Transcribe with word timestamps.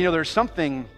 You 0.00 0.06
know, 0.06 0.12
there's 0.12 0.30
something 0.30 0.88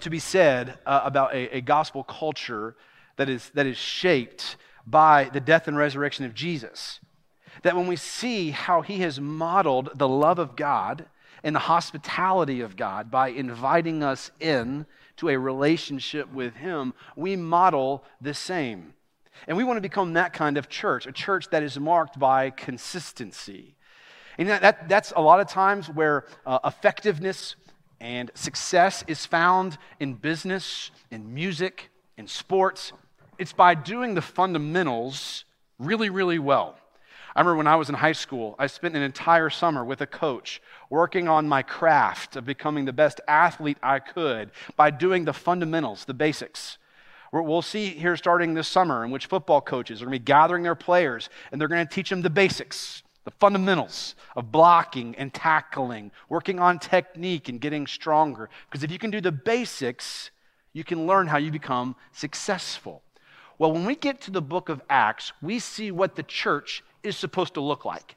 to 0.00 0.10
be 0.10 0.18
said 0.18 0.76
uh, 0.84 1.00
about 1.04 1.32
a, 1.32 1.56
a 1.56 1.60
gospel 1.62 2.04
culture 2.04 2.76
that 3.16 3.30
is, 3.30 3.48
that 3.54 3.64
is 3.64 3.78
shaped 3.78 4.56
by 4.86 5.30
the 5.32 5.40
death 5.40 5.68
and 5.68 5.76
resurrection 5.78 6.26
of 6.26 6.34
Jesus. 6.34 7.00
That 7.62 7.74
when 7.74 7.86
we 7.86 7.96
see 7.96 8.50
how 8.50 8.82
he 8.82 8.98
has 8.98 9.18
modeled 9.18 9.88
the 9.94 10.06
love 10.06 10.38
of 10.38 10.54
God 10.54 11.06
and 11.42 11.56
the 11.56 11.60
hospitality 11.60 12.60
of 12.60 12.76
God 12.76 13.10
by 13.10 13.28
inviting 13.28 14.02
us 14.02 14.30
in 14.38 14.84
to 15.16 15.30
a 15.30 15.38
relationship 15.38 16.30
with 16.30 16.56
him, 16.56 16.92
we 17.16 17.36
model 17.36 18.04
the 18.20 18.34
same. 18.34 18.92
And 19.48 19.56
we 19.56 19.64
want 19.64 19.78
to 19.78 19.80
become 19.80 20.12
that 20.12 20.34
kind 20.34 20.58
of 20.58 20.68
church, 20.68 21.06
a 21.06 21.12
church 21.12 21.48
that 21.52 21.62
is 21.62 21.80
marked 21.80 22.18
by 22.18 22.50
consistency. 22.50 23.76
And 24.36 24.50
that, 24.50 24.60
that 24.60 24.88
that's 24.90 25.14
a 25.16 25.22
lot 25.22 25.40
of 25.40 25.48
times 25.48 25.88
where 25.88 26.26
uh, 26.44 26.58
effectiveness 26.66 27.56
and 28.00 28.30
success 28.34 29.04
is 29.06 29.26
found 29.26 29.78
in 30.00 30.14
business, 30.14 30.90
in 31.10 31.34
music, 31.34 31.90
in 32.16 32.26
sports. 32.26 32.92
It's 33.38 33.52
by 33.52 33.74
doing 33.74 34.14
the 34.14 34.22
fundamentals 34.22 35.44
really, 35.78 36.10
really 36.10 36.38
well. 36.38 36.76
I 37.34 37.40
remember 37.40 37.58
when 37.58 37.66
I 37.66 37.76
was 37.76 37.90
in 37.90 37.94
high 37.94 38.12
school, 38.12 38.54
I 38.58 38.66
spent 38.66 38.96
an 38.96 39.02
entire 39.02 39.50
summer 39.50 39.84
with 39.84 40.00
a 40.00 40.06
coach 40.06 40.62
working 40.88 41.28
on 41.28 41.46
my 41.46 41.62
craft 41.62 42.34
of 42.36 42.46
becoming 42.46 42.86
the 42.86 42.94
best 42.94 43.20
athlete 43.28 43.76
I 43.82 43.98
could 43.98 44.50
by 44.74 44.90
doing 44.90 45.26
the 45.26 45.34
fundamentals, 45.34 46.06
the 46.06 46.14
basics. 46.14 46.78
We'll 47.32 47.60
see 47.60 47.88
here 47.90 48.16
starting 48.16 48.54
this 48.54 48.68
summer 48.68 49.04
in 49.04 49.10
which 49.10 49.26
football 49.26 49.60
coaches 49.60 50.00
are 50.00 50.06
going 50.06 50.14
to 50.14 50.20
be 50.20 50.24
gathering 50.24 50.62
their 50.62 50.74
players 50.74 51.28
and 51.52 51.60
they're 51.60 51.68
going 51.68 51.86
to 51.86 51.94
teach 51.94 52.08
them 52.08 52.22
the 52.22 52.30
basics, 52.30 53.02
the 53.26 53.32
fundamentals 53.32 54.14
of 54.36 54.52
blocking 54.52 55.16
and 55.16 55.34
tackling, 55.34 56.12
working 56.28 56.60
on 56.60 56.78
technique 56.78 57.48
and 57.48 57.60
getting 57.60 57.84
stronger. 57.84 58.48
Because 58.70 58.84
if 58.84 58.92
you 58.92 59.00
can 59.00 59.10
do 59.10 59.20
the 59.20 59.32
basics, 59.32 60.30
you 60.72 60.84
can 60.84 61.08
learn 61.08 61.26
how 61.26 61.36
you 61.36 61.50
become 61.50 61.96
successful. 62.12 63.02
Well, 63.58 63.72
when 63.72 63.84
we 63.84 63.96
get 63.96 64.20
to 64.22 64.30
the 64.30 64.40
book 64.40 64.68
of 64.68 64.80
Acts, 64.88 65.32
we 65.42 65.58
see 65.58 65.90
what 65.90 66.14
the 66.14 66.22
church 66.22 66.84
is 67.02 67.16
supposed 67.16 67.54
to 67.54 67.60
look 67.60 67.84
like. 67.84 68.14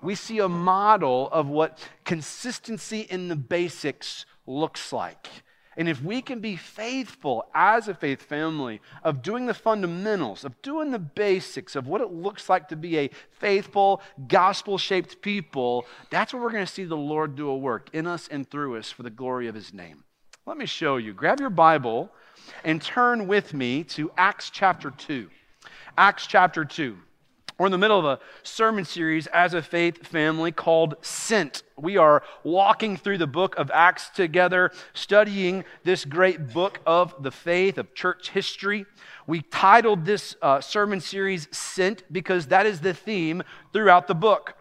We 0.00 0.14
see 0.14 0.38
a 0.38 0.48
model 0.48 1.28
of 1.32 1.48
what 1.48 1.80
consistency 2.04 3.00
in 3.00 3.26
the 3.26 3.36
basics 3.36 4.26
looks 4.46 4.92
like. 4.92 5.28
And 5.76 5.88
if 5.88 6.02
we 6.02 6.20
can 6.20 6.40
be 6.40 6.56
faithful 6.56 7.46
as 7.54 7.88
a 7.88 7.94
faith 7.94 8.22
family 8.22 8.80
of 9.02 9.22
doing 9.22 9.46
the 9.46 9.54
fundamentals, 9.54 10.44
of 10.44 10.60
doing 10.60 10.90
the 10.90 10.98
basics 10.98 11.74
of 11.74 11.86
what 11.86 12.00
it 12.00 12.12
looks 12.12 12.48
like 12.48 12.68
to 12.68 12.76
be 12.76 12.98
a 12.98 13.10
faithful, 13.30 14.02
gospel 14.28 14.76
shaped 14.76 15.22
people, 15.22 15.86
that's 16.10 16.34
where 16.34 16.42
we're 16.42 16.52
going 16.52 16.66
to 16.66 16.72
see 16.72 16.84
the 16.84 16.96
Lord 16.96 17.36
do 17.36 17.48
a 17.48 17.56
work 17.56 17.88
in 17.92 18.06
us 18.06 18.28
and 18.28 18.48
through 18.48 18.76
us 18.76 18.90
for 18.90 19.02
the 19.02 19.10
glory 19.10 19.48
of 19.48 19.54
his 19.54 19.72
name. 19.72 20.04
Let 20.44 20.58
me 20.58 20.66
show 20.66 20.96
you. 20.96 21.14
Grab 21.14 21.40
your 21.40 21.50
Bible 21.50 22.10
and 22.64 22.82
turn 22.82 23.26
with 23.26 23.54
me 23.54 23.84
to 23.84 24.10
Acts 24.16 24.50
chapter 24.50 24.90
2. 24.90 25.30
Acts 25.96 26.26
chapter 26.26 26.64
2. 26.64 26.98
We're 27.62 27.66
in 27.66 27.70
the 27.70 27.78
middle 27.78 28.00
of 28.00 28.04
a 28.04 28.18
sermon 28.42 28.84
series 28.84 29.28
as 29.28 29.54
a 29.54 29.62
faith 29.62 30.04
family 30.04 30.50
called 30.50 30.96
Sent. 31.00 31.62
We 31.78 31.96
are 31.96 32.24
walking 32.42 32.96
through 32.96 33.18
the 33.18 33.28
book 33.28 33.54
of 33.56 33.70
Acts 33.70 34.10
together, 34.10 34.72
studying 34.94 35.62
this 35.84 36.04
great 36.04 36.52
book 36.52 36.80
of 36.84 37.14
the 37.22 37.30
faith, 37.30 37.78
of 37.78 37.94
church 37.94 38.30
history. 38.30 38.84
We 39.28 39.42
titled 39.42 40.04
this 40.04 40.34
uh, 40.42 40.60
sermon 40.60 41.00
series 41.00 41.46
Sent 41.52 42.02
because 42.12 42.46
that 42.46 42.66
is 42.66 42.80
the 42.80 42.94
theme 42.94 43.44
throughout 43.72 44.08
the 44.08 44.16
book. 44.16 44.56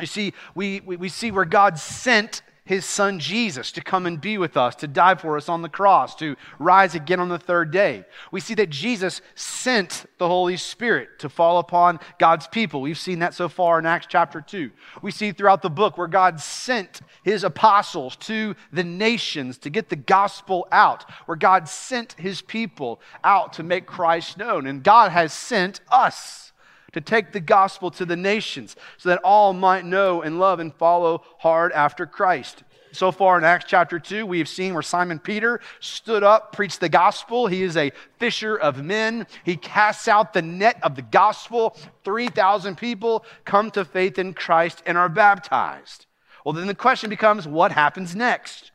You 0.00 0.06
see, 0.06 0.32
we, 0.54 0.80
we, 0.80 0.96
we 0.96 1.10
see 1.10 1.30
where 1.30 1.44
God 1.44 1.78
sent 1.78 2.40
his 2.64 2.84
son 2.84 3.18
Jesus 3.18 3.72
to 3.72 3.80
come 3.80 4.06
and 4.06 4.20
be 4.20 4.38
with 4.38 4.56
us, 4.56 4.76
to 4.76 4.86
die 4.86 5.16
for 5.16 5.36
us 5.36 5.48
on 5.48 5.62
the 5.62 5.68
cross, 5.68 6.14
to 6.16 6.36
rise 6.58 6.94
again 6.94 7.18
on 7.18 7.28
the 7.28 7.38
third 7.38 7.72
day. 7.72 8.04
We 8.30 8.40
see 8.40 8.54
that 8.54 8.70
Jesus 8.70 9.20
sent 9.34 10.06
the 10.18 10.28
Holy 10.28 10.56
Spirit 10.56 11.18
to 11.18 11.28
fall 11.28 11.58
upon 11.58 11.98
God's 12.18 12.46
people. 12.46 12.80
We've 12.80 12.98
seen 12.98 13.18
that 13.18 13.34
so 13.34 13.48
far 13.48 13.78
in 13.78 13.86
Acts 13.86 14.06
chapter 14.08 14.40
2. 14.40 14.70
We 15.02 15.10
see 15.10 15.32
throughout 15.32 15.62
the 15.62 15.70
book 15.70 15.98
where 15.98 16.06
God 16.06 16.40
sent 16.40 17.00
his 17.24 17.42
apostles 17.42 18.14
to 18.16 18.54
the 18.72 18.84
nations 18.84 19.58
to 19.58 19.70
get 19.70 19.88
the 19.88 19.96
gospel 19.96 20.68
out, 20.70 21.10
where 21.26 21.36
God 21.36 21.68
sent 21.68 22.12
his 22.12 22.42
people 22.42 23.00
out 23.24 23.54
to 23.54 23.64
make 23.64 23.86
Christ 23.86 24.38
known. 24.38 24.66
And 24.66 24.84
God 24.84 25.10
has 25.10 25.32
sent 25.32 25.80
us 25.90 26.51
to 26.92 27.00
take 27.00 27.32
the 27.32 27.40
gospel 27.40 27.90
to 27.92 28.04
the 28.04 28.16
nations 28.16 28.76
so 28.98 29.08
that 29.08 29.20
all 29.24 29.52
might 29.52 29.84
know 29.84 30.22
and 30.22 30.38
love 30.38 30.60
and 30.60 30.74
follow 30.74 31.22
hard 31.38 31.72
after 31.72 32.06
Christ. 32.06 32.62
So 32.92 33.10
far 33.10 33.38
in 33.38 33.44
Acts 33.44 33.64
chapter 33.66 33.98
2, 33.98 34.26
we 34.26 34.38
have 34.38 34.48
seen 34.48 34.74
where 34.74 34.82
Simon 34.82 35.18
Peter 35.18 35.60
stood 35.80 36.22
up, 36.22 36.52
preached 36.52 36.80
the 36.80 36.90
gospel. 36.90 37.46
He 37.46 37.62
is 37.62 37.76
a 37.76 37.90
fisher 38.18 38.54
of 38.54 38.84
men. 38.84 39.26
He 39.44 39.56
casts 39.56 40.08
out 40.08 40.34
the 40.34 40.42
net 40.42 40.78
of 40.82 40.94
the 40.94 41.02
gospel. 41.02 41.74
3,000 42.04 42.76
people 42.76 43.24
come 43.46 43.70
to 43.70 43.86
faith 43.86 44.18
in 44.18 44.34
Christ 44.34 44.82
and 44.84 44.98
are 44.98 45.08
baptized. 45.08 46.04
Well, 46.44 46.52
then 46.52 46.66
the 46.66 46.74
question 46.74 47.08
becomes 47.08 47.48
what 47.48 47.72
happens 47.72 48.14
next? 48.14 48.72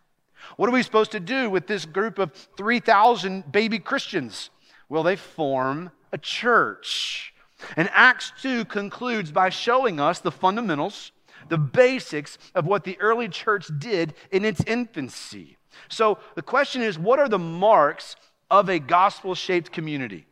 What 0.55 0.67
are 0.67 0.73
we 0.73 0.81
supposed 0.81 1.11
to 1.11 1.19
do 1.19 1.51
with 1.51 1.67
this 1.67 1.85
group 1.85 2.17
of 2.17 2.33
3,000 2.57 3.51
baby 3.51 3.77
Christians? 3.77 4.49
Well, 4.89 5.03
they 5.03 5.15
form 5.15 5.91
a 6.11 6.17
church. 6.17 7.35
And 7.75 7.89
Acts 7.93 8.31
2 8.41 8.65
concludes 8.65 9.31
by 9.31 9.49
showing 9.49 9.99
us 9.99 10.19
the 10.19 10.31
fundamentals, 10.31 11.11
the 11.49 11.57
basics 11.57 12.37
of 12.53 12.65
what 12.65 12.83
the 12.83 12.99
early 12.99 13.29
church 13.29 13.69
did 13.79 14.13
in 14.31 14.45
its 14.45 14.61
infancy. 14.65 15.57
So 15.89 16.19
the 16.35 16.41
question 16.41 16.81
is 16.81 16.97
what 16.97 17.19
are 17.19 17.29
the 17.29 17.39
marks 17.39 18.15
of 18.49 18.69
a 18.69 18.79
gospel 18.79 19.35
shaped 19.35 19.71
community? 19.71 20.25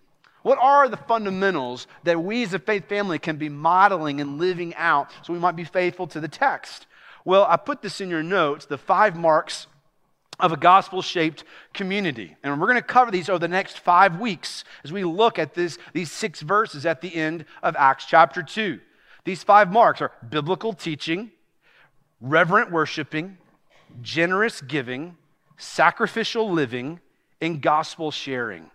What 0.44 0.60
are 0.62 0.88
the 0.88 0.98
fundamentals 0.98 1.88
that 2.04 2.24
we 2.24 2.44
as 2.44 2.54
a 2.54 2.60
faith 2.60 2.88
family 2.88 3.18
can 3.18 3.38
be 3.38 3.50
modeling 3.50 4.22
and 4.22 4.38
living 4.38 4.76
out 4.76 5.12
so 5.24 5.34
we 5.34 5.40
might 5.40 5.56
be 5.56 5.64
faithful 5.64 6.06
to 6.08 6.20
the 6.20 6.28
text? 6.28 6.86
Well, 7.24 7.48
I 7.50 7.58
put 7.58 7.82
this 7.82 8.00
in 8.00 8.10
your 8.10 8.22
notes 8.22 8.66
the 8.66 8.78
five 8.78 9.16
marks 9.16 9.66
of 10.40 10.52
a 10.52 10.58
gospel 10.58 11.02
shaped 11.02 11.44
community. 11.74 12.36
And 12.44 12.60
we're 12.60 12.68
going 12.68 12.76
to 12.78 12.82
cover 12.82 13.12
these 13.12 13.30
over 13.30 13.40
the 13.40 13.48
next 13.48 13.80
five 13.80 14.20
weeks 14.20 14.64
as 14.84 14.92
we 14.92 15.04
look 15.04 15.40
at 15.40 15.54
this, 15.54 15.78
these 15.94 16.12
six 16.12 16.42
verses 16.42 16.86
at 16.86 17.02
the 17.02 17.14
end 17.16 17.46
of 17.64 17.76
Acts 17.76 18.06
chapter 18.06 18.44
2. 18.44 18.80
These 19.24 19.44
five 19.44 19.72
marks 19.72 20.02
are 20.02 20.12
biblical 20.30 20.74
teaching, 20.74 21.32
reverent 22.22 22.72
worshiping, 22.72 23.38
generous 24.02 24.62
giving, 24.62 25.18
sacrificial 25.58 26.52
living, 26.52 27.00
and 27.42 27.62
gospel 27.62 28.12
sharing. 28.12 28.70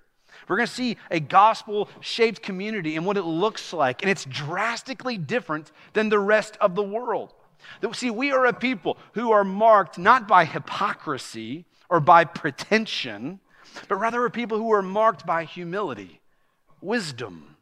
We're 0.49 0.57
going 0.57 0.67
to 0.67 0.75
see 0.75 0.97
a 1.11 1.21
gospel 1.21 1.89
shaped 2.01 2.43
community 2.43 2.97
and 2.97 3.07
what 3.07 3.17
it 3.17 3.23
looks 3.23 3.73
like. 3.73 4.03
And 4.03 4.11
it's 4.11 4.25
drastically 4.25 5.17
different 5.17 5.71
than 5.93 6.09
the 6.09 6.19
rest 6.19 6.57
of 6.61 6.75
the 6.75 6.83
world. 6.83 7.33
See, 7.93 8.11
we 8.11 8.33
are 8.33 8.47
a 8.47 8.53
people 8.53 8.99
who 9.13 9.33
are 9.33 9.45
marked 9.45 9.99
not 9.99 10.29
by 10.29 10.45
hypocrisy 10.45 11.65
or 11.89 12.01
by 12.01 12.25
pretension, 12.25 13.41
but 13.89 13.97
rather 13.97 14.25
a 14.25 14.31
people 14.31 14.59
who 14.59 14.73
are 14.73 14.83
marked 14.83 15.27
by 15.27 15.45
humility, 15.45 16.21
wisdom, 16.81 17.57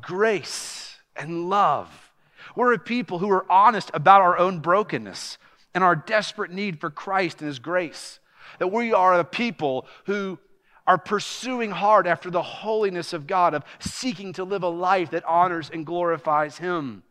grace, 0.00 0.96
and 1.16 1.48
love. 1.48 2.12
We're 2.56 2.74
a 2.74 2.78
people 2.78 3.18
who 3.18 3.30
are 3.30 3.50
honest 3.50 3.90
about 3.94 4.20
our 4.20 4.38
own 4.38 4.60
brokenness 4.60 5.38
and 5.74 5.82
our 5.82 5.96
desperate 5.96 6.50
need 6.50 6.80
for 6.80 6.90
Christ 6.90 7.40
and 7.40 7.48
His 7.48 7.58
grace. 7.58 8.20
That 8.58 8.72
we 8.72 8.92
are 8.92 9.18
a 9.18 9.24
people 9.24 9.86
who 10.06 10.38
are 10.86 10.98
pursuing 10.98 11.70
hard 11.70 12.06
after 12.06 12.30
the 12.30 12.42
holiness 12.42 13.12
of 13.12 13.26
God, 13.26 13.54
of 13.54 13.64
seeking 13.78 14.34
to 14.34 14.44
live 14.44 14.62
a 14.62 14.68
life 14.68 15.10
that 15.10 15.24
honors 15.24 15.70
and 15.72 15.86
glorifies 15.86 16.58
Him. 16.58 17.02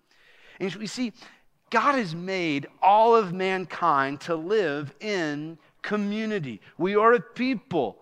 And 0.59 0.73
we 0.75 0.87
see 0.87 1.11
God 1.73 1.95
has 1.95 2.13
made 2.13 2.67
all 2.83 3.15
of 3.15 3.33
mankind 3.33 4.21
to 4.21 4.35
live 4.35 4.93
in 4.99 5.57
community. 5.81 6.61
We 6.77 6.95
are 6.95 7.13
a 7.13 7.19
people, 7.19 7.97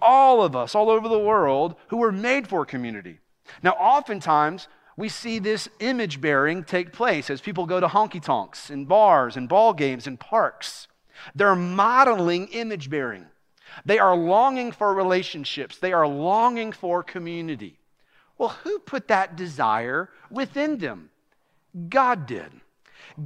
all 0.00 0.42
of 0.42 0.56
us, 0.56 0.74
all 0.74 0.90
over 0.90 1.08
the 1.08 1.20
world, 1.20 1.76
who 1.86 1.98
were 1.98 2.10
made 2.10 2.48
for 2.48 2.66
community. 2.66 3.20
Now, 3.62 3.74
oftentimes, 3.74 4.66
we 4.96 5.08
see 5.08 5.38
this 5.38 5.68
image 5.78 6.20
bearing 6.20 6.64
take 6.64 6.92
place 6.92 7.30
as 7.30 7.40
people 7.40 7.64
go 7.64 7.78
to 7.78 7.86
honky 7.86 8.20
tonks 8.20 8.70
and 8.70 8.88
bars 8.88 9.36
and 9.36 9.48
ball 9.48 9.72
games 9.72 10.08
and 10.08 10.18
parks. 10.18 10.88
They're 11.32 11.54
modeling 11.54 12.48
image 12.48 12.90
bearing. 12.90 13.26
They 13.86 14.00
are 14.00 14.16
longing 14.16 14.72
for 14.72 14.92
relationships, 14.92 15.78
they 15.78 15.92
are 15.92 16.08
longing 16.08 16.72
for 16.72 17.04
community. 17.04 17.78
Well, 18.36 18.56
who 18.64 18.80
put 18.80 19.06
that 19.06 19.36
desire 19.36 20.10
within 20.28 20.78
them? 20.78 21.10
God 21.88 22.26
did. 22.26 22.50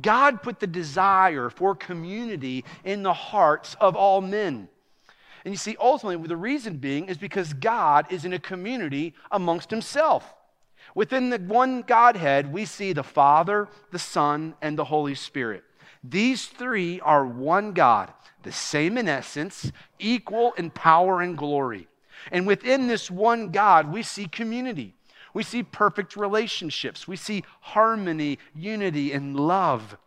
God 0.03 0.43
put 0.43 0.61
the 0.61 0.67
desire 0.67 1.51
for 1.51 1.75
community 1.75 2.65
in 2.85 3.03
the 3.03 3.13
hearts 3.13 3.77
of 3.81 3.97
all 3.97 4.21
men. 4.21 4.69
And 5.45 5.55
you 5.55 5.59
see, 5.59 5.77
ultimately, 5.79 6.27
the 6.27 6.37
reason 6.37 6.79
being 6.79 7.07
is 7.07 7.19
because 7.19 7.53
God 7.53 8.11
is 8.11 8.25
in 8.25 8.33
a 8.33 8.39
community 8.39 9.15
amongst 9.31 9.71
himself. 9.71 10.35
Within 10.97 11.31
the 11.31 11.39
one 11.39 11.83
Godhead, 11.83 12.53
we 12.53 12.65
see 12.65 12.93
the 12.93 13.05
Father, 13.05 13.69
the 13.93 13.99
Son, 13.99 14.55
and 14.61 14.77
the 14.77 14.85
Holy 14.85 15.15
Spirit. 15.15 15.63
These 16.03 16.47
three 16.47 16.99
are 17.01 17.25
one 17.25 17.73
God, 17.73 18.13
the 18.43 18.51
same 18.51 18.99
in 18.99 19.09
essence, 19.09 19.71
equal 20.01 20.53
in 20.55 20.71
power 20.71 21.21
and 21.21 21.39
glory. 21.39 21.87
And 22.33 22.45
within 22.45 22.89
this 22.89 23.09
one 23.09 23.51
God, 23.51 23.93
we 23.93 24.03
see 24.03 24.27
community. 24.27 24.96
We 25.37 25.43
see 25.43 25.63
perfect 25.63 26.17
relationships. 26.17 27.07
We 27.07 27.17
see 27.17 27.45
harmony, 27.61 28.39
unity, 28.55 29.13
and 29.13 29.39
love. 29.39 29.99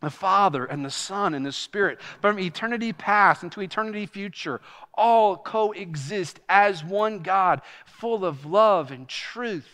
The 0.00 0.10
Father 0.10 0.64
and 0.64 0.84
the 0.84 0.92
Son 0.92 1.34
and 1.34 1.44
the 1.44 1.50
Spirit, 1.50 2.00
from 2.20 2.38
eternity 2.38 2.92
past 2.92 3.42
into 3.42 3.60
eternity 3.62 4.06
future, 4.06 4.60
all 4.94 5.36
coexist 5.36 6.38
as 6.48 6.84
one 6.84 7.18
God, 7.18 7.62
full 7.84 8.24
of 8.24 8.46
love 8.46 8.92
and 8.92 9.08
truth. 9.08 9.66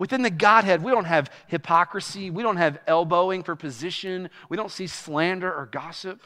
Within 0.00 0.22
the 0.22 0.28
Godhead, 0.30 0.82
we 0.82 0.90
don't 0.90 1.04
have 1.04 1.30
hypocrisy, 1.46 2.28
we 2.28 2.42
don't 2.42 2.56
have 2.56 2.80
elbowing 2.88 3.44
for 3.44 3.54
position, 3.54 4.28
we 4.48 4.56
don't 4.56 4.72
see 4.72 4.88
slander 4.88 5.54
or 5.54 5.66
gossip. 5.66 6.20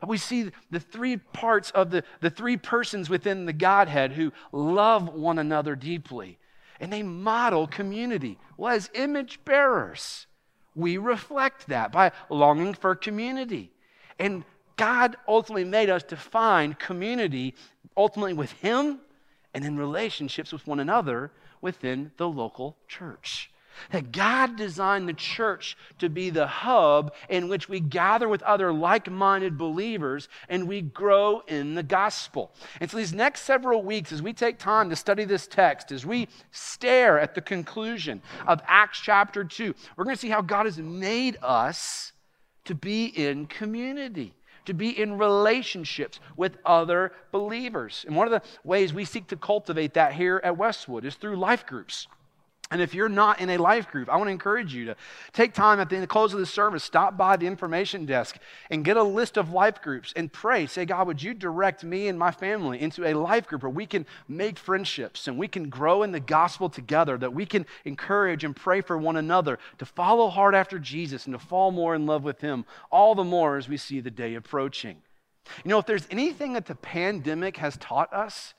But 0.00 0.10
we 0.10 0.18
see 0.18 0.50
the 0.70 0.80
three 0.80 1.16
parts 1.16 1.70
of 1.70 1.90
the, 1.90 2.04
the 2.20 2.28
three 2.28 2.58
persons 2.58 3.08
within 3.08 3.46
the 3.46 3.54
Godhead 3.54 4.12
who 4.12 4.34
love 4.52 5.14
one 5.14 5.38
another 5.38 5.74
deeply. 5.74 6.36
And 6.80 6.92
they 6.92 7.02
model 7.02 7.66
community. 7.66 8.38
Well, 8.56 8.74
as 8.74 8.90
image 8.94 9.44
bearers, 9.44 10.26
we 10.74 10.98
reflect 10.98 11.68
that 11.68 11.92
by 11.92 12.12
longing 12.28 12.74
for 12.74 12.94
community. 12.94 13.70
And 14.18 14.44
God 14.76 15.16
ultimately 15.28 15.64
made 15.64 15.90
us 15.90 16.02
to 16.04 16.16
find 16.16 16.78
community 16.78 17.54
ultimately 17.96 18.34
with 18.34 18.52
Him 18.52 19.00
and 19.52 19.64
in 19.64 19.78
relationships 19.78 20.52
with 20.52 20.66
one 20.66 20.80
another 20.80 21.30
within 21.60 22.10
the 22.16 22.28
local 22.28 22.76
church. 22.88 23.50
That 23.90 24.12
God 24.12 24.56
designed 24.56 25.08
the 25.08 25.14
church 25.14 25.76
to 25.98 26.08
be 26.08 26.30
the 26.30 26.46
hub 26.46 27.14
in 27.28 27.48
which 27.48 27.68
we 27.68 27.80
gather 27.80 28.28
with 28.28 28.42
other 28.42 28.72
like 28.72 29.10
minded 29.10 29.58
believers 29.58 30.28
and 30.48 30.68
we 30.68 30.82
grow 30.82 31.40
in 31.46 31.74
the 31.74 31.82
gospel. 31.82 32.52
And 32.80 32.90
so, 32.90 32.96
these 32.96 33.12
next 33.12 33.42
several 33.42 33.82
weeks, 33.82 34.12
as 34.12 34.22
we 34.22 34.32
take 34.32 34.58
time 34.58 34.90
to 34.90 34.96
study 34.96 35.24
this 35.24 35.46
text, 35.46 35.92
as 35.92 36.06
we 36.06 36.28
stare 36.50 37.18
at 37.18 37.34
the 37.34 37.40
conclusion 37.40 38.22
of 38.46 38.60
Acts 38.66 39.00
chapter 39.00 39.44
2, 39.44 39.74
we're 39.96 40.04
going 40.04 40.16
to 40.16 40.20
see 40.20 40.28
how 40.28 40.42
God 40.42 40.66
has 40.66 40.78
made 40.78 41.36
us 41.42 42.12
to 42.64 42.74
be 42.74 43.06
in 43.06 43.46
community 43.46 44.34
to 44.64 44.74
be 44.74 44.98
in 44.98 45.18
relationships 45.18 46.20
with 46.36 46.56
other 46.64 47.12
believers. 47.32 48.04
And 48.06 48.16
one 48.16 48.26
of 48.26 48.32
the 48.32 48.42
ways 48.66 48.92
we 48.92 49.04
seek 49.04 49.26
to 49.28 49.36
cultivate 49.36 49.94
that 49.94 50.14
here 50.14 50.40
at 50.42 50.56
Westwood 50.56 51.04
is 51.04 51.14
through 51.16 51.36
life 51.36 51.66
groups. 51.66 52.06
And 52.70 52.80
if 52.80 52.94
you're 52.94 53.10
not 53.10 53.40
in 53.40 53.50
a 53.50 53.58
life 53.58 53.90
group, 53.90 54.08
I 54.08 54.16
want 54.16 54.28
to 54.28 54.32
encourage 54.32 54.74
you 54.74 54.86
to 54.86 54.96
take 55.32 55.52
time 55.52 55.80
at 55.80 55.90
the 55.90 56.06
close 56.06 56.32
of 56.32 56.40
the 56.40 56.46
service, 56.46 56.82
stop 56.82 57.16
by 57.16 57.36
the 57.36 57.46
information 57.46 58.06
desk 58.06 58.38
and 58.70 58.84
get 58.84 58.96
a 58.96 59.02
list 59.02 59.36
of 59.36 59.52
life 59.52 59.82
groups 59.82 60.14
and 60.16 60.32
pray. 60.32 60.66
Say, 60.66 60.86
God, 60.86 61.06
would 61.06 61.22
you 61.22 61.34
direct 61.34 61.84
me 61.84 62.08
and 62.08 62.18
my 62.18 62.30
family 62.30 62.80
into 62.80 63.04
a 63.04 63.12
life 63.12 63.46
group 63.46 63.62
where 63.62 63.70
we 63.70 63.84
can 63.84 64.06
make 64.28 64.58
friendships 64.58 65.28
and 65.28 65.38
we 65.38 65.46
can 65.46 65.68
grow 65.68 66.02
in 66.02 66.12
the 66.12 66.20
gospel 66.20 66.70
together, 66.70 67.18
that 67.18 67.34
we 67.34 67.44
can 67.44 67.66
encourage 67.84 68.44
and 68.44 68.56
pray 68.56 68.80
for 68.80 68.96
one 68.96 69.16
another 69.16 69.58
to 69.78 69.84
follow 69.84 70.28
hard 70.28 70.54
after 70.54 70.78
Jesus 70.78 71.26
and 71.26 71.34
to 71.34 71.38
fall 71.38 71.70
more 71.70 71.94
in 71.94 72.06
love 72.06 72.24
with 72.24 72.40
Him, 72.40 72.64
all 72.90 73.14
the 73.14 73.24
more 73.24 73.58
as 73.58 73.68
we 73.68 73.76
see 73.76 74.00
the 74.00 74.10
day 74.10 74.34
approaching. 74.34 74.96
You 75.64 75.68
know, 75.68 75.78
if 75.78 75.86
there's 75.86 76.08
anything 76.10 76.54
that 76.54 76.64
the 76.64 76.74
pandemic 76.74 77.58
has 77.58 77.76
taught 77.76 78.12
us, 78.12 78.54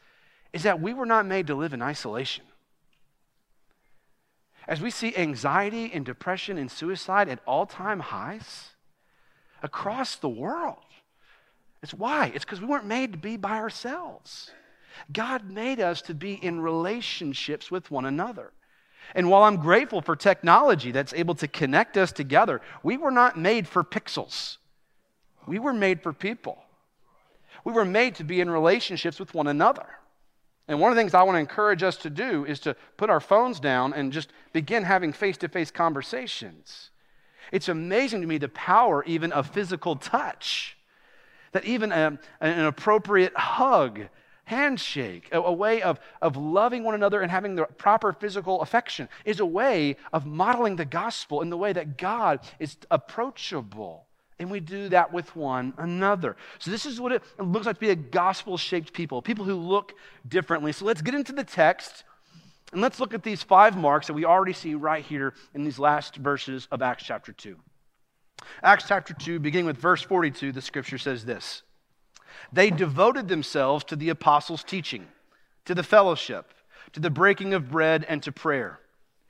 is 0.54 0.64
that 0.64 0.80
we 0.80 0.94
were 0.94 1.08
not 1.08 1.26
made 1.26 1.48
to 1.48 1.56
live 1.56 1.74
in 1.74 1.82
isolation 1.82 2.46
as 4.68 4.82
we 4.82 4.90
see 4.90 5.16
anxiety 5.16 5.92
and 5.94 6.06
depression 6.06 6.58
and 6.58 6.72
suicide 6.72 7.30
at 7.30 7.40
all 7.46 7.66
time 7.66 8.00
highs 8.00 8.72
across 9.62 10.16
the 10.16 10.30
world. 10.30 10.78
It's 11.84 11.94
why? 11.94 12.32
It's 12.34 12.46
because 12.46 12.62
we 12.62 12.68
weren't 12.68 12.86
made 12.86 13.12
to 13.12 13.18
be 13.18 13.38
by 13.38 13.58
ourselves. 13.58 14.52
God 15.12 15.50
made 15.50 15.80
us 15.80 16.02
to 16.04 16.14
be 16.14 16.34
in 16.34 16.62
relationships 16.62 17.70
with 17.70 17.92
one 17.92 18.06
another. 18.06 18.52
And 19.14 19.30
while 19.30 19.44
I'm 19.44 19.58
grateful 19.58 20.02
for 20.02 20.16
technology 20.16 20.92
that's 20.92 21.14
able 21.14 21.36
to 21.36 21.48
connect 21.48 21.96
us 21.98 22.12
together, 22.12 22.62
we 22.82 22.98
were 22.98 23.12
not 23.12 23.38
made 23.38 23.68
for 23.68 23.84
pixels. 23.84 24.58
We 25.46 25.60
were 25.60 25.74
made 25.74 26.02
for 26.02 26.12
people. 26.12 26.58
We 27.64 27.74
were 27.74 27.86
made 27.86 28.16
to 28.16 28.24
be 28.24 28.42
in 28.42 28.50
relationships 28.50 29.20
with 29.20 29.34
one 29.34 29.48
another. 29.48 29.86
And 30.68 30.80
one 30.80 30.92
of 30.92 30.96
the 30.96 31.02
things 31.02 31.14
I 31.14 31.24
want 31.24 31.36
to 31.36 31.40
encourage 31.40 31.84
us 31.84 31.98
to 31.98 32.10
do 32.10 32.46
is 32.46 32.60
to 32.62 32.76
put 32.98 33.10
our 33.10 33.20
phones 33.20 33.60
down 33.60 33.94
and 33.94 34.12
just 34.12 34.32
begin 34.52 34.84
having 34.84 35.14
face 35.14 35.38
to 35.38 35.48
face 35.48 35.70
conversations. 35.70 36.90
It's 37.52 37.70
amazing 37.70 38.22
to 38.22 38.28
me 38.28 38.38
the 38.40 38.50
power 38.50 39.04
even 39.06 39.32
of 39.32 39.48
physical 39.50 39.96
touch, 39.96 40.78
that 41.52 41.66
even 41.66 41.92
a, 41.92 42.20
an 42.42 42.66
appropriate 42.66 43.36
hug, 43.38 44.08
handshake, 44.46 45.30
a, 45.32 45.40
a 45.40 45.54
way 45.54 45.82
of, 45.84 46.00
of 46.22 46.36
loving 46.36 46.84
one 46.84 46.96
another 46.96 47.22
and 47.22 47.30
having 47.30 47.56
the 47.56 47.66
proper 47.66 48.14
physical 48.14 48.62
affection 48.62 49.08
is 49.24 49.40
a 49.40 49.46
way 49.46 49.98
of 50.14 50.26
modeling 50.26 50.76
the 50.76 50.86
gospel 50.86 51.42
in 51.42 51.50
the 51.50 51.58
way 51.58 51.74
that 51.74 51.98
God 51.98 52.40
is 52.60 52.78
approachable. 52.90 54.08
And 54.38 54.52
we 54.52 54.60
do 54.60 54.90
that 54.90 55.14
with 55.14 55.34
one 55.36 55.74
another. 55.78 56.36
So, 56.60 56.70
this 56.70 56.86
is 56.86 57.00
what 57.00 57.14
it 57.14 57.24
looks 57.40 57.66
like 57.66 57.78
to 57.78 57.80
be 57.80 57.92
a 57.92 57.96
gospel 57.96 58.58
shaped 58.58 58.92
people, 58.92 59.22
people 59.22 59.46
who 59.46 59.56
look 59.56 59.94
differently. 60.28 60.74
So, 60.74 60.84
let's 60.84 61.02
get 61.02 61.16
into 61.16 61.32
the 61.32 61.44
text 61.44 62.04
and 62.72 62.82
let's 62.82 63.00
look 63.00 63.14
at 63.14 63.24
these 63.24 63.44
five 63.44 63.78
marks 63.78 64.08
that 64.08 64.14
we 64.14 64.26
already 64.26 64.52
see 64.52 64.76
right 64.76 65.04
here 65.04 65.34
in 65.54 65.64
these 65.64 65.80
last 65.80 66.18
verses 66.18 66.68
of 66.72 66.82
Acts 66.82 67.06
chapter 67.06 67.32
2. 67.32 67.56
Acts 68.64 68.86
chapter 68.88 69.14
2, 69.14 69.40
beginning 69.40 69.66
with 69.66 69.78
verse 69.78 70.02
42, 70.02 70.52
the 70.52 70.62
scripture 70.62 70.98
says 70.98 71.24
this 71.24 71.64
They 72.52 72.70
devoted 72.70 73.28
themselves 73.28 73.86
to 73.86 73.96
the 73.96 74.10
apostles' 74.10 74.64
teaching, 74.64 75.08
to 75.66 75.74
the 75.74 75.84
fellowship, 75.84 76.54
to 76.94 77.00
the 77.00 77.10
breaking 77.10 77.54
of 77.54 77.72
bread, 77.72 78.06
and 78.10 78.22
to 78.24 78.32
prayer. 78.32 78.80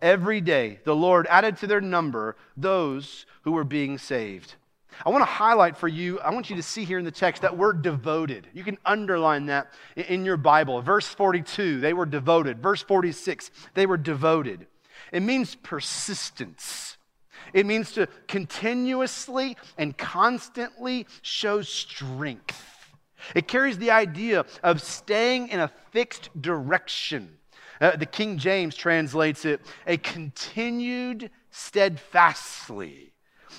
Every 0.00 0.40
day, 0.40 0.78
the 0.84 0.94
Lord 0.94 1.26
added 1.28 1.56
to 1.58 1.66
their 1.66 1.80
number 1.80 2.36
those 2.56 3.26
who 3.42 3.52
were 3.52 3.64
being 3.64 3.98
saved. 3.98 4.54
I 5.04 5.10
want 5.10 5.22
to 5.22 5.26
highlight 5.26 5.76
for 5.76 5.88
you, 5.88 6.18
I 6.20 6.30
want 6.30 6.50
you 6.50 6.56
to 6.56 6.62
see 6.62 6.84
here 6.84 6.98
in 6.98 7.04
the 7.04 7.10
text 7.10 7.42
that 7.42 7.56
word 7.56 7.82
devoted. 7.82 8.48
You 8.52 8.64
can 8.64 8.78
underline 8.84 9.46
that 9.46 9.72
in 9.96 10.24
your 10.24 10.36
Bible. 10.36 10.82
Verse 10.82 11.06
42, 11.06 11.80
they 11.80 11.92
were 11.92 12.06
devoted. 12.06 12.60
Verse 12.60 12.82
46, 12.82 13.50
they 13.74 13.86
were 13.86 13.96
devoted. 13.96 14.66
It 15.12 15.22
means 15.22 15.54
persistence. 15.54 16.96
It 17.52 17.66
means 17.66 17.92
to 17.92 18.08
continuously 18.26 19.56
and 19.76 19.96
constantly 19.96 21.06
show 21.22 21.62
strength. 21.62 22.64
It 23.34 23.48
carries 23.48 23.78
the 23.78 23.90
idea 23.90 24.46
of 24.62 24.82
staying 24.82 25.48
in 25.48 25.60
a 25.60 25.72
fixed 25.90 26.30
direction 26.40 27.37
uh, 27.80 27.96
the 27.96 28.06
King 28.06 28.38
James 28.38 28.74
translates 28.74 29.44
it 29.44 29.60
a 29.86 29.96
continued 29.96 31.30
steadfastly. 31.50 33.12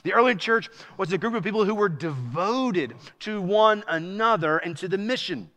The 0.04 0.14
early 0.14 0.36
church 0.36 0.70
was 0.98 1.12
a 1.12 1.18
group 1.18 1.34
of 1.34 1.44
people 1.44 1.66
who 1.66 1.76
were 1.76 1.90
devoted 1.90 2.96
to 3.20 3.42
one 3.42 3.84
another 3.88 4.58
and 4.58 4.78
to 4.78 4.88
the 4.88 4.98
mission. 4.98 5.50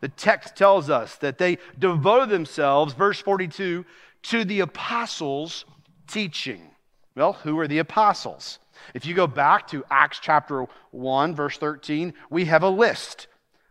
The 0.00 0.08
text 0.08 0.56
tells 0.56 0.90
us 0.90 1.16
that 1.16 1.38
they 1.38 1.58
devoted 1.78 2.28
themselves, 2.28 2.94
verse 2.94 3.20
42, 3.20 3.84
to 4.22 4.44
the 4.44 4.60
apostles' 4.60 5.64
teaching. 6.06 6.70
Well, 7.14 7.32
who 7.32 7.58
are 7.58 7.68
the 7.68 7.78
apostles? 7.78 8.58
If 8.94 9.06
you 9.06 9.14
go 9.14 9.26
back 9.26 9.66
to 9.68 9.84
Acts 9.90 10.20
chapter 10.20 10.66
1, 10.92 11.34
verse 11.34 11.58
13, 11.58 12.14
we 12.30 12.44
have 12.44 12.62
a 12.62 12.68
list. 12.68 13.26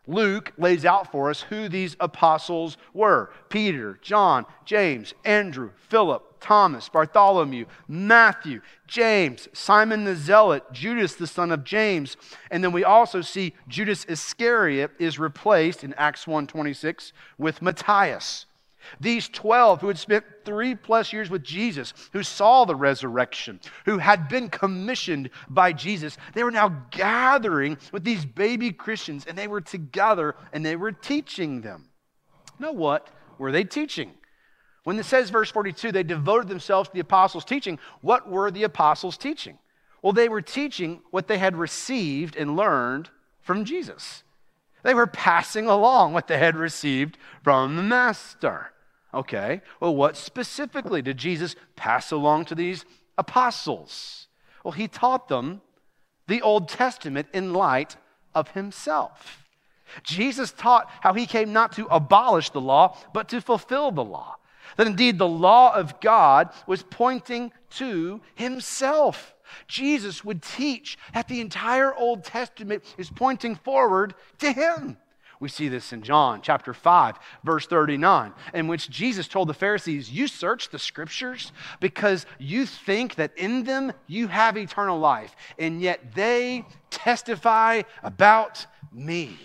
Luke 0.08 0.54
lays 0.58 0.86
out 0.86 1.12
for 1.12 1.30
us 1.30 1.42
who 1.42 1.70
these 1.70 1.96
apostles 2.00 2.78
were 2.94 3.32
Peter, 3.50 4.00
John, 4.02 4.46
James, 4.66 5.14
Andrew, 5.24 5.72
Philip, 5.90 6.24
Thomas, 6.40 6.90
Bartholomew, 6.90 7.66
Matthew, 7.88 8.62
James, 8.88 9.48
Simon 9.54 10.04
the 10.04 10.16
Zealot, 10.16 10.72
Judas 10.72 11.16
the 11.16 11.28
son 11.28 11.52
of 11.52 11.64
James. 11.64 12.18
And 12.50 12.64
then 12.64 12.72
we 12.72 12.84
also 12.84 13.22
see 13.22 13.54
Judas 13.68 14.06
Iscariot 14.06 14.92
is 14.98 15.20
replaced 15.20 15.84
in 15.84 15.94
Acts 15.94 16.26
1:26 16.26 17.12
with 17.38 17.62
Matthias. 17.62 18.47
These 19.00 19.30
12 19.30 19.82
who 19.82 19.88
had 19.88 19.98
spent 19.98 20.26
three 20.46 20.76
plus 20.76 21.12
years 21.14 21.30
with 21.30 21.44
Jesus, 21.44 21.94
who 22.14 22.24
saw 22.24 22.66
the 22.66 22.76
resurrection, 22.76 23.60
who 23.86 23.98
had 23.98 24.28
been 24.28 24.50
commissioned 24.50 25.30
by 25.50 25.74
Jesus, 25.74 26.18
they 26.34 26.44
were 26.44 26.52
now 26.52 26.70
gathering 26.92 27.78
with 27.92 28.04
these 28.04 28.26
baby 28.26 28.72
Christians 28.72 29.26
and 29.28 29.38
they 29.38 29.48
were 29.48 29.62
together 29.62 30.36
and 30.54 30.66
they 30.66 30.76
were 30.76 30.92
teaching 30.92 31.62
them. 31.62 31.90
Now, 32.60 32.72
what 32.72 33.08
were 33.38 33.52
they 33.52 33.64
teaching? 33.64 34.12
When 34.84 34.98
it 34.98 35.06
says, 35.06 35.30
verse 35.30 35.52
42, 35.52 35.92
they 35.92 36.04
devoted 36.04 36.48
themselves 36.48 36.88
to 36.90 36.94
the 36.94 37.02
apostles' 37.02 37.44
teaching, 37.44 37.78
what 38.02 38.30
were 38.30 38.50
the 38.50 38.64
apostles 38.64 39.18
teaching? 39.18 39.58
Well, 40.02 40.14
they 40.14 40.30
were 40.30 40.42
teaching 40.42 41.02
what 41.12 41.28
they 41.28 41.38
had 41.38 41.58
received 41.58 42.36
and 42.36 42.56
learned 42.56 43.10
from 43.42 43.66
Jesus. 43.66 44.24
They 44.84 44.94
were 44.94 45.08
passing 45.08 45.66
along 45.66 46.14
what 46.14 46.28
they 46.28 46.38
had 46.38 46.56
received 46.56 47.18
from 47.44 47.76
the 47.76 47.84
Master. 47.84 48.72
Okay, 49.14 49.62
well, 49.80 49.96
what 49.96 50.18
specifically 50.18 51.02
did 51.02 51.18
Jesus 51.18 51.56
pass 51.76 52.12
along 52.12 52.46
to 52.46 52.56
these 52.56 52.86
apostles? 53.18 54.28
Well, 54.64 54.74
he 54.74 54.88
taught 54.88 55.28
them 55.30 55.62
the 56.28 56.42
Old 56.42 56.68
Testament 56.68 57.28
in 57.34 57.54
light 57.54 57.96
of 58.36 58.50
himself. 58.50 59.46
Jesus 60.04 60.52
taught 60.52 60.90
how 61.02 61.14
he 61.14 61.26
came 61.26 61.54
not 61.54 61.72
to 61.74 61.86
abolish 61.88 62.50
the 62.50 62.62
law, 62.62 62.98
but 63.14 63.30
to 63.30 63.42
fulfill 63.42 63.92
the 63.92 64.04
law. 64.04 64.36
That 64.76 64.88
indeed 64.88 65.18
the 65.18 65.28
law 65.28 65.74
of 65.74 66.02
God 66.02 66.50
was 66.68 66.84
pointing 66.84 67.54
to 67.72 68.22
himself. 68.36 69.34
Jesus 69.68 70.26
would 70.26 70.42
teach 70.42 70.98
that 71.14 71.30
the 71.30 71.40
entire 71.40 71.96
Old 71.96 72.26
Testament 72.26 72.84
is 72.98 73.10
pointing 73.10 73.56
forward 73.56 74.14
to 74.40 74.52
him. 74.52 74.98
We 75.40 75.50
see 75.50 75.68
this 75.68 75.94
in 75.94 76.02
John 76.02 76.42
chapter 76.42 76.74
5, 76.74 77.20
verse 77.44 77.68
39, 77.68 78.34
in 78.56 78.68
which 78.68 78.90
Jesus 78.90 79.28
told 79.28 79.48
the 79.48 79.54
Pharisees, 79.54 80.12
You 80.12 80.28
search 80.28 80.70
the 80.70 80.80
scriptures 80.80 81.52
because 81.80 82.26
you 82.40 82.66
think 82.66 83.16
that 83.16 83.38
in 83.38 83.64
them 83.64 83.94
you 84.08 84.28
have 84.28 84.58
eternal 84.58 85.00
life, 85.00 85.36
and 85.60 85.80
yet 85.80 86.16
they 86.16 86.66
testify 86.90 87.84
about 88.02 88.66
me. 88.92 89.38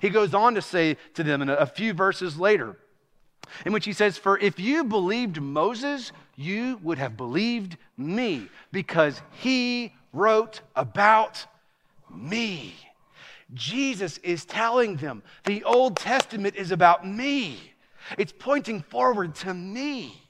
He 0.00 0.10
goes 0.10 0.34
on 0.34 0.54
to 0.56 0.62
say 0.62 0.96
to 1.14 1.22
them 1.22 1.42
in 1.42 1.48
a 1.48 1.66
few 1.66 1.92
verses 1.92 2.38
later, 2.38 2.76
in 3.64 3.72
which 3.72 3.84
he 3.84 3.92
says, 3.92 4.18
For 4.18 4.38
if 4.38 4.58
you 4.58 4.84
believed 4.84 5.40
Moses, 5.40 6.12
you 6.34 6.80
would 6.82 6.98
have 6.98 7.16
believed 7.16 7.76
me, 7.96 8.48
because 8.72 9.22
he 9.32 9.92
wrote 10.12 10.60
about 10.74 11.46
me. 12.12 12.74
Jesus 13.54 14.18
is 14.18 14.44
telling 14.44 14.96
them 14.96 15.22
the 15.44 15.64
Old 15.64 15.96
Testament 15.96 16.56
is 16.56 16.70
about 16.70 17.06
me. 17.06 17.58
It's 18.16 18.32
pointing 18.32 18.82
forward 18.82 19.34
to 19.36 19.54
me. 19.54 20.22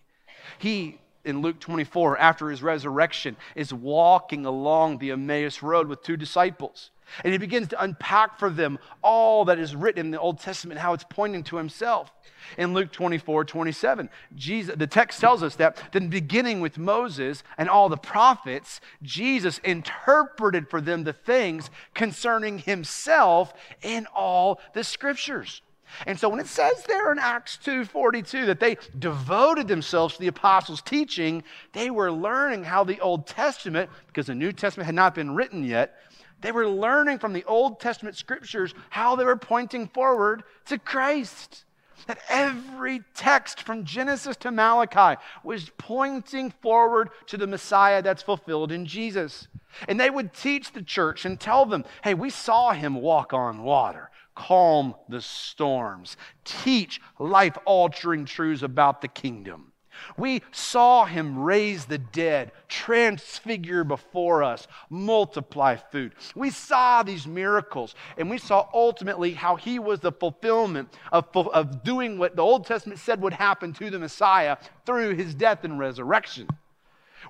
He, 0.58 0.98
in 1.24 1.40
Luke 1.40 1.60
24, 1.60 2.18
after 2.18 2.50
his 2.50 2.62
resurrection, 2.62 3.36
is 3.54 3.72
walking 3.72 4.46
along 4.46 4.98
the 4.98 5.10
Emmaus 5.10 5.62
Road 5.62 5.88
with 5.88 6.02
two 6.02 6.16
disciples. 6.16 6.90
And 7.24 7.32
he 7.32 7.38
begins 7.38 7.68
to 7.68 7.82
unpack 7.82 8.38
for 8.38 8.50
them 8.50 8.78
all 9.02 9.44
that 9.46 9.58
is 9.58 9.74
written 9.74 10.06
in 10.06 10.10
the 10.10 10.20
Old 10.20 10.40
Testament, 10.40 10.80
how 10.80 10.92
it's 10.92 11.04
pointing 11.08 11.42
to 11.44 11.56
himself. 11.56 12.12
In 12.56 12.74
Luke 12.74 12.92
24, 12.92 13.44
27, 13.44 14.08
Jesus, 14.34 14.74
the 14.76 14.86
text 14.86 15.20
tells 15.20 15.42
us 15.42 15.56
that 15.56 15.78
then 15.92 16.08
beginning 16.08 16.60
with 16.60 16.78
Moses 16.78 17.42
and 17.58 17.68
all 17.68 17.88
the 17.88 17.96
prophets, 17.96 18.80
Jesus 19.02 19.58
interpreted 19.58 20.68
for 20.70 20.80
them 20.80 21.04
the 21.04 21.12
things 21.12 21.70
concerning 21.94 22.58
himself 22.58 23.52
in 23.82 24.06
all 24.14 24.60
the 24.72 24.84
scriptures. 24.84 25.62
And 26.06 26.18
so 26.18 26.28
when 26.28 26.40
it 26.40 26.46
says 26.46 26.84
there 26.84 27.12
in 27.12 27.18
Acts 27.18 27.58
2:42 27.64 28.46
that 28.46 28.60
they 28.60 28.76
devoted 28.98 29.68
themselves 29.68 30.14
to 30.14 30.20
the 30.20 30.28
apostles' 30.28 30.82
teaching, 30.82 31.42
they 31.72 31.90
were 31.90 32.12
learning 32.12 32.64
how 32.64 32.84
the 32.84 33.00
Old 33.00 33.26
Testament, 33.26 33.90
because 34.06 34.26
the 34.26 34.34
New 34.34 34.52
Testament 34.52 34.86
had 34.86 34.94
not 34.94 35.14
been 35.14 35.34
written 35.34 35.64
yet, 35.64 35.96
they 36.40 36.52
were 36.52 36.68
learning 36.68 37.18
from 37.18 37.32
the 37.32 37.44
Old 37.44 37.80
Testament 37.80 38.16
scriptures 38.16 38.74
how 38.90 39.16
they 39.16 39.24
were 39.24 39.36
pointing 39.36 39.88
forward 39.88 40.44
to 40.66 40.78
Christ. 40.78 41.64
That 42.06 42.20
every 42.28 43.02
text 43.14 43.62
from 43.62 43.84
Genesis 43.84 44.36
to 44.38 44.52
Malachi 44.52 45.20
was 45.42 45.70
pointing 45.78 46.52
forward 46.62 47.10
to 47.26 47.36
the 47.36 47.46
Messiah 47.46 48.02
that's 48.02 48.22
fulfilled 48.22 48.70
in 48.70 48.86
Jesus. 48.86 49.48
And 49.88 49.98
they 49.98 50.08
would 50.08 50.32
teach 50.32 50.72
the 50.72 50.82
church 50.82 51.24
and 51.24 51.38
tell 51.38 51.66
them, 51.66 51.84
hey, 52.04 52.14
we 52.14 52.30
saw 52.30 52.70
him 52.70 52.94
walk 52.94 53.32
on 53.32 53.62
water, 53.62 54.10
calm 54.36 54.94
the 55.08 55.20
storms, 55.20 56.16
teach 56.44 57.00
life 57.18 57.58
altering 57.64 58.24
truths 58.24 58.62
about 58.62 59.00
the 59.00 59.08
kingdom. 59.08 59.72
We 60.16 60.42
saw 60.50 61.04
him 61.04 61.38
raise 61.38 61.84
the 61.84 61.98
dead, 61.98 62.52
transfigure 62.68 63.84
before 63.84 64.42
us, 64.42 64.66
multiply 64.90 65.76
food. 65.76 66.12
We 66.34 66.50
saw 66.50 67.02
these 67.02 67.26
miracles, 67.26 67.94
and 68.16 68.30
we 68.30 68.38
saw 68.38 68.68
ultimately 68.72 69.32
how 69.32 69.56
he 69.56 69.78
was 69.78 70.00
the 70.00 70.12
fulfillment 70.12 70.88
of, 71.12 71.28
of 71.34 71.82
doing 71.84 72.18
what 72.18 72.36
the 72.36 72.42
Old 72.42 72.66
Testament 72.66 73.00
said 73.00 73.20
would 73.22 73.34
happen 73.34 73.72
to 73.74 73.90
the 73.90 73.98
Messiah 73.98 74.56
through 74.86 75.14
his 75.14 75.34
death 75.34 75.64
and 75.64 75.78
resurrection. 75.78 76.48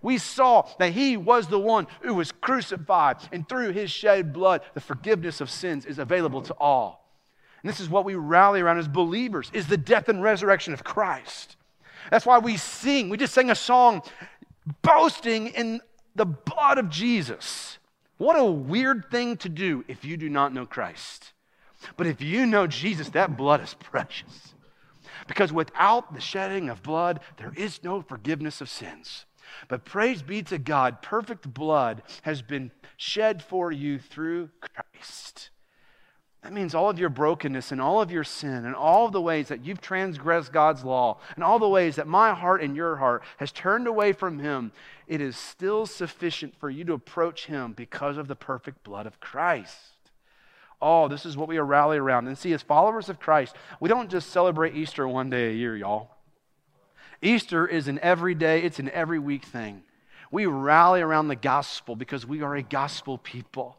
We 0.03 0.19
saw 0.19 0.69
that 0.79 0.93
he 0.93 1.17
was 1.17 1.49
the 1.49 1.59
one 1.59 1.87
who 2.03 2.15
was 2.15 2.33
crucified, 2.33 3.17
and 3.33 3.49
through 3.49 3.73
his 3.73 3.91
shed 3.91 4.33
blood, 4.33 4.63
the 4.75 4.81
forgiveness 4.81 5.41
of 5.41 5.51
sins 5.51 5.87
is 5.87 5.99
available 5.99 6.43
to 6.43 6.55
all. 6.55 7.09
And 7.63 7.69
this 7.69 7.81
is 7.81 7.89
what 7.89 8.05
we 8.05 8.15
rally 8.15 8.61
around 8.61 8.79
as 8.79 8.89
believers 8.89 9.51
is 9.53 9.67
the 9.67 9.77
death 9.77 10.09
and 10.09 10.23
resurrection 10.23 10.73
of 10.73 10.85
Christ. 10.85 11.57
That's 12.11 12.27
why 12.27 12.39
we 12.39 12.57
sing. 12.57 13.09
We 13.09 13.17
just 13.17 13.35
sang 13.35 13.51
a 13.51 13.55
song 13.55 14.03
boasting 14.83 15.49
in 15.49 15.81
the 16.15 16.27
blood 16.27 16.79
of 16.79 16.89
Jesus. 16.89 17.79
What 18.17 18.39
a 18.39 18.45
weird 18.45 19.11
thing 19.11 19.37
to 19.39 19.49
do 19.49 19.85
if 19.89 20.05
you 20.05 20.17
do 20.17 20.29
not 20.29 20.53
know 20.53 20.67
Christ. 20.67 21.33
But 21.97 22.07
if 22.07 22.21
you 22.21 22.47
know 22.47 22.67
Jesus, 22.67 23.11
that 23.11 23.37
blood 23.37 23.63
is 23.63 23.75
precious. 23.81 24.55
Because 25.27 25.53
without 25.53 26.15
the 26.15 26.21
shedding 26.21 26.69
of 26.69 26.83
blood, 26.83 27.21
there 27.37 27.53
is 27.57 27.85
no 27.85 28.03
forgiveness 28.03 28.61
of 28.61 28.69
sins. 28.69 29.27
But 29.69 29.85
praise 29.85 30.23
be 30.23 30.43
to 30.45 30.59
God, 30.59 31.03
perfect 31.03 31.53
blood 31.53 32.03
has 32.23 32.43
been 32.43 32.71
shed 32.97 33.43
for 33.43 33.71
you 33.73 33.99
through 33.99 34.51
Christ. 34.61 35.51
That 36.43 36.53
means 36.53 36.75
all 36.75 36.89
of 36.89 37.01
your 37.01 37.09
brokenness 37.09 37.73
and 37.73 37.81
all 37.81 38.01
of 38.01 38.13
your 38.13 38.23
sin 38.23 38.65
and 38.65 38.75
all 38.75 39.07
of 39.07 39.13
the 39.13 39.21
ways 39.21 39.49
that 39.49 39.65
you've 39.65 39.81
transgressed 39.81 40.53
God's 40.53 40.85
law 40.85 41.19
and 41.35 41.43
all 41.43 41.59
the 41.59 41.69
ways 41.69 41.97
that 41.97 42.07
my 42.07 42.33
heart 42.33 42.63
and 42.63 42.77
your 42.77 42.97
heart 42.97 43.23
has 43.39 43.51
turned 43.51 43.89
away 43.89 44.13
from 44.13 44.39
Him, 44.39 44.71
it 45.09 45.21
is 45.21 45.37
still 45.37 45.85
sufficient 45.85 46.55
for 46.59 46.71
you 46.71 46.85
to 46.85 46.93
approach 46.93 47.47
Him 47.47 47.73
because 47.73 48.17
of 48.17 48.29
the 48.29 48.37
perfect 48.37 48.85
blood 48.85 49.07
of 49.07 49.19
Christ. 49.19 49.77
Oh, 50.81 51.09
this 51.09 51.27
is 51.27 51.37
what 51.37 51.49
we 51.49 51.59
rally 51.59 51.99
around. 51.99 52.29
And 52.29 52.39
see, 52.39 52.53
as 52.53 52.63
followers 52.63 53.09
of 53.09 53.19
Christ, 53.19 53.57
we 53.81 53.89
don't 53.89 54.11
just 54.11 54.31
celebrate 54.31 54.77
Easter 54.77 55.09
one 55.09 55.31
day 55.31 55.51
a 55.51 55.55
year, 55.55 55.77
y'all. 55.77 56.11
Easter 57.21 57.67
is 57.67 57.89
an 57.89 57.99
everyday, 58.01 58.63
it's 58.63 58.79
an 58.79 58.91
every 58.91 59.19
week 59.19 59.45
thing. 59.45 59.83
We 60.31 60.47
rally 60.47 61.01
around 61.01 61.29
the 61.29 61.37
gospel 61.37 61.97
because 61.97 62.25
we 62.25 62.43
are 62.43 62.55
a 62.55 62.63
gospel 62.63 63.19
people. 63.19 63.77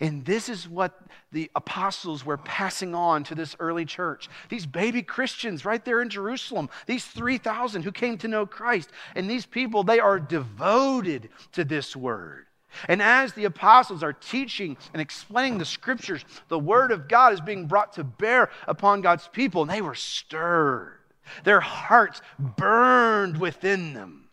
And 0.00 0.24
this 0.24 0.48
is 0.48 0.68
what 0.68 1.00
the 1.32 1.50
apostles 1.54 2.24
were 2.24 2.36
passing 2.36 2.94
on 2.94 3.24
to 3.24 3.34
this 3.34 3.56
early 3.58 3.84
church. 3.84 4.28
These 4.48 4.66
baby 4.66 5.02
Christians 5.02 5.64
right 5.64 5.84
there 5.84 6.02
in 6.02 6.08
Jerusalem, 6.08 6.70
these 6.86 7.04
3,000 7.04 7.82
who 7.82 7.92
came 7.92 8.18
to 8.18 8.28
know 8.28 8.46
Christ. 8.46 8.90
And 9.14 9.28
these 9.28 9.46
people, 9.46 9.82
they 9.82 10.00
are 10.00 10.20
devoted 10.20 11.30
to 11.52 11.64
this 11.64 11.96
word. 11.96 12.46
And 12.86 13.02
as 13.02 13.32
the 13.32 13.44
apostles 13.44 14.02
are 14.02 14.12
teaching 14.12 14.76
and 14.92 15.00
explaining 15.00 15.58
the 15.58 15.64
scriptures, 15.64 16.24
the 16.48 16.58
word 16.58 16.92
of 16.92 17.08
God 17.08 17.32
is 17.32 17.40
being 17.40 17.66
brought 17.66 17.94
to 17.94 18.04
bear 18.04 18.50
upon 18.66 19.00
God's 19.00 19.28
people, 19.28 19.62
and 19.62 19.70
they 19.70 19.82
were 19.82 19.94
stirred. 19.94 20.98
Their 21.44 21.60
hearts 21.60 22.20
burned 22.38 23.38
within 23.38 23.94
them. 23.94 24.28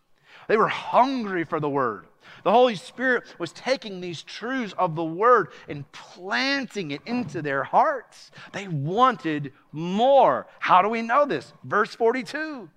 They 0.48 0.56
were 0.56 0.68
hungry 0.68 1.44
for 1.44 1.60
the 1.60 1.68
word. 1.68 2.05
The 2.46 2.52
Holy 2.52 2.76
Spirit 2.76 3.24
was 3.40 3.50
taking 3.50 4.00
these 4.00 4.22
truths 4.22 4.72
of 4.78 4.94
the 4.94 5.04
Word 5.04 5.48
and 5.68 5.90
planting 5.90 6.92
it 6.92 7.00
into 7.04 7.42
their 7.42 7.64
hearts. 7.64 8.30
They 8.52 8.68
wanted 8.68 9.52
more. 9.72 10.46
How 10.60 10.80
do 10.80 10.88
we 10.88 11.02
know 11.02 11.24
this? 11.24 11.52
Verse 11.64 11.96
42. 11.96 12.70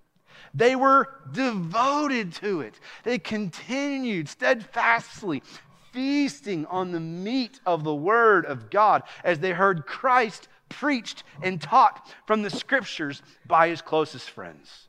They 0.56 0.76
were 0.76 1.10
devoted 1.32 2.34
to 2.34 2.62
it. 2.62 2.80
They 3.04 3.20
continued 3.20 4.28
steadfastly 4.28 5.44
feasting 5.92 6.66
on 6.66 6.92
the 6.92 7.00
meat 7.00 7.60
of 7.64 7.84
the 7.84 7.94
Word 7.94 8.48
of 8.48 8.72
God 8.72 9.04
as 9.24 9.38
they 9.38 9.52
heard 9.52 9.86
Christ 9.86 10.48
preached 10.70 11.24
and 11.44 11.62
taught 11.62 12.12
from 12.26 12.42
the 12.42 12.50
Scriptures 12.50 13.22
by 13.46 13.68
his 13.68 13.84
closest 13.84 14.32
friends. 14.32 14.88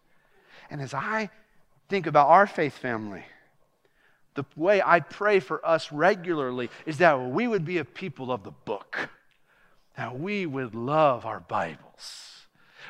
And 0.70 0.80
as 0.80 0.94
I 0.94 1.28
think 1.90 2.06
about 2.06 2.28
our 2.28 2.46
faith 2.46 2.78
family, 2.78 3.26
the 4.34 4.44
way 4.56 4.80
I 4.84 5.00
pray 5.00 5.40
for 5.40 5.64
us 5.66 5.90
regularly 5.92 6.70
is 6.87 6.99
that 6.99 7.14
we 7.20 7.49
would 7.49 7.64
be 7.64 7.78
a 7.78 7.84
people 7.84 8.30
of 8.30 8.44
the 8.44 8.52
book, 8.52 9.10
that 9.96 10.18
we 10.18 10.46
would 10.46 10.75
love 10.75 11.26
our 11.26 11.40
Bibles. 11.40 12.46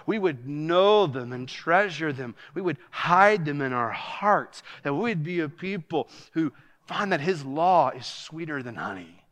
we 0.07 0.19
would 0.19 0.47
know 0.47 1.07
them 1.07 1.33
and 1.33 1.49
treasure 1.49 2.13
them. 2.13 2.35
We 2.55 2.63
would 2.63 2.79
hide 2.91 3.45
them 3.45 3.61
in 3.61 3.73
our 3.73 3.91
hearts, 3.91 4.63
that 4.83 4.95
we 4.95 5.01
would 5.01 5.23
be 5.23 5.41
a 5.41 5.49
people 5.49 6.09
who 6.33 6.53
find 6.87 7.13
that 7.13 7.21
His 7.21 7.45
law 7.45 7.91
is 7.91 8.07
sweeter 8.07 8.63
than 8.63 8.77
honey. 8.77 9.25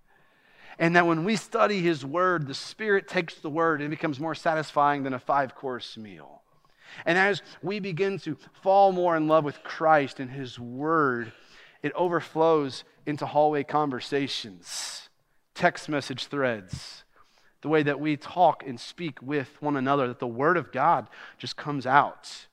And 0.78 0.94
that 0.94 1.06
when 1.06 1.24
we 1.24 1.36
study 1.36 1.80
His 1.80 2.04
Word, 2.04 2.46
the 2.46 2.54
Spirit 2.54 3.08
takes 3.08 3.34
the 3.34 3.50
Word 3.50 3.80
and 3.80 3.92
it 3.92 3.96
becomes 3.96 4.20
more 4.20 4.34
satisfying 4.34 5.02
than 5.02 5.14
a 5.14 5.18
five 5.18 5.54
course 5.54 5.96
meal. 5.96 6.42
And 7.04 7.18
as 7.18 7.42
we 7.62 7.80
begin 7.80 8.18
to 8.20 8.36
fall 8.62 8.92
more 8.92 9.16
in 9.16 9.28
love 9.28 9.44
with 9.44 9.62
Christ 9.62 10.20
and 10.20 10.30
His 10.30 10.58
Word, 10.58 11.32
it 11.82 11.92
overflows 11.94 12.85
into 13.06 13.26
hallway 13.26 13.64
conversations, 13.64 15.08
text 15.54 15.88
message 15.88 16.26
threads, 16.26 17.04
the 17.62 17.68
way 17.68 17.82
that 17.82 18.00
we 18.00 18.16
talk 18.16 18.64
and 18.66 18.78
speak 18.78 19.20
with 19.20 19.61
one 19.61 19.76
another, 19.76 20.06
that 20.08 20.18
the 20.18 20.26
Word 20.26 20.56
of 20.56 20.73
God 20.73 21.08
just 21.38 21.56
comes 21.56 21.87
out. 21.87 22.47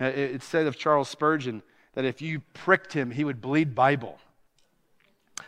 Uh, 0.00 0.06
it's 0.06 0.44
said 0.44 0.66
of 0.66 0.76
Charles 0.76 1.08
Spurgeon 1.08 1.62
that 1.94 2.04
if 2.04 2.20
you 2.20 2.40
pricked 2.52 2.92
him, 2.92 3.10
he 3.10 3.24
would 3.24 3.40
bleed 3.40 3.74
Bible. 3.74 4.18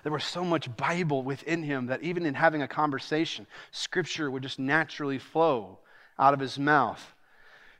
There 0.03 0.13
was 0.13 0.25
so 0.25 0.45
much 0.45 0.75
Bible 0.77 1.23
within 1.23 1.63
him 1.63 1.87
that 1.87 2.03
even 2.03 2.27
in 2.27 2.35
having 2.35 2.63
a 2.63 2.69
conversation, 2.69 3.47
Scripture 3.71 4.31
would 4.31 4.43
just 4.43 4.59
naturally 4.59 5.19
flow 5.19 5.79
out 6.19 6.35
of 6.35 6.41
his 6.41 6.59
mouth. 6.59 7.15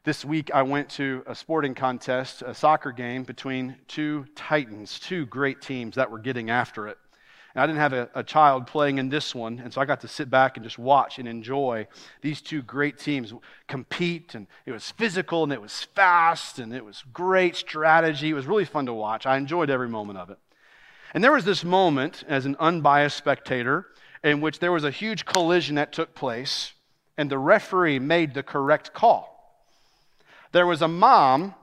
This 0.07 0.25
week, 0.25 0.53
I 0.55 0.63
went 0.63 0.89
to 0.91 1.25
a 1.27 1.35
sporting 1.35 1.75
contest, 1.75 2.41
a 2.43 2.55
soccer 2.55 2.93
game 2.93 3.25
between 3.25 3.75
two 3.89 4.25
Titans, 4.37 5.01
two 5.01 5.27
great 5.27 5.61
teams 5.61 5.97
that 5.97 6.09
were 6.09 6.21
getting 6.21 6.49
after 6.49 6.87
it. 6.87 6.97
And 7.53 7.61
I 7.61 7.67
didn't 7.67 7.81
have 7.81 7.93
a, 7.93 8.09
a, 8.15 8.23
child 8.23 8.69
playing 8.69 8.99
in 8.99 9.09
this 9.09 9.35
one, 9.35 9.59
and 9.59 9.75
so 9.75 9.81
I 9.81 9.85
got 9.85 10.03
to 10.03 10.09
sit 10.09 10.31
back 10.31 10.57
and 10.57 10.63
just 10.63 10.79
watch 10.79 11.19
and 11.19 11.27
enjoy 11.27 11.89
these 12.23 12.41
two 12.41 12.63
great 12.63 13.01
teams 13.01 13.35
compete. 13.67 14.37
And 14.37 14.47
it 14.65 14.71
was 14.71 14.93
physical, 14.93 15.43
and 15.43 15.53
it 15.53 15.61
was 15.61 15.89
fast, 15.97 16.61
and 16.61 16.73
it 16.73 16.85
was 16.85 17.03
great 17.13 17.57
strategy. 17.57 18.31
It 18.31 18.35
was 18.35 18.47
really 18.47 18.65
fun 18.65 18.87
to 18.87 18.95
watch. 18.95 19.27
I 19.27 19.37
enjoyed 19.37 19.71
every 19.71 19.89
moment 19.89 20.21
of 20.21 20.31
it. 20.31 20.39
And 21.15 21.25
there 21.25 21.33
was 21.33 21.45
this 21.45 21.65
moment, 21.65 22.23
as 22.29 22.47
an 22.47 22.55
unbiased 22.61 23.17
spectator, 23.17 23.89
in 24.23 24.41
which 24.41 24.61
there 24.61 24.71
was 24.71 24.85
a 24.85 24.93
huge 24.93 25.25
collision 25.25 25.75
that 25.75 25.93
took 25.93 26.15
place, 26.15 26.75
and 27.19 27.29
the 27.29 27.39
referee 27.39 27.99
made 27.99 28.35
the 28.35 28.45
correct 28.45 28.95
call. 28.95 29.36
There 30.53 30.67
was 30.67 30.83
a 30.83 30.89
mom 30.89 31.55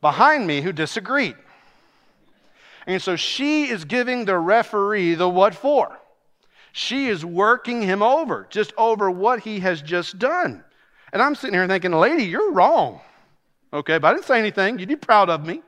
behind 0.00 0.46
me 0.46 0.60
who 0.60 0.72
disagreed. 0.72 1.36
And 2.86 3.00
so 3.00 3.16
she 3.16 3.68
is 3.68 3.84
giving 3.84 4.24
the 4.24 4.38
referee 4.38 5.14
the 5.14 5.28
what 5.28 5.54
for. 5.54 5.98
She 6.72 7.08
is 7.08 7.24
working 7.24 7.82
him 7.82 8.02
over, 8.02 8.46
just 8.50 8.72
over 8.76 9.10
what 9.10 9.40
he 9.40 9.60
has 9.60 9.82
just 9.82 10.18
done. 10.18 10.64
And 11.12 11.20
I'm 11.20 11.34
sitting 11.34 11.54
here 11.54 11.66
thinking, 11.68 11.92
lady, 11.92 12.24
you're 12.24 12.50
wrong. 12.50 13.00
Okay, 13.72 13.98
but 13.98 14.08
I 14.08 14.14
didn't 14.14 14.26
say 14.26 14.38
anything. 14.38 14.78
You'd 14.78 14.88
be 14.88 14.96
proud 14.96 15.30
of 15.30 15.46
me. 15.46 15.62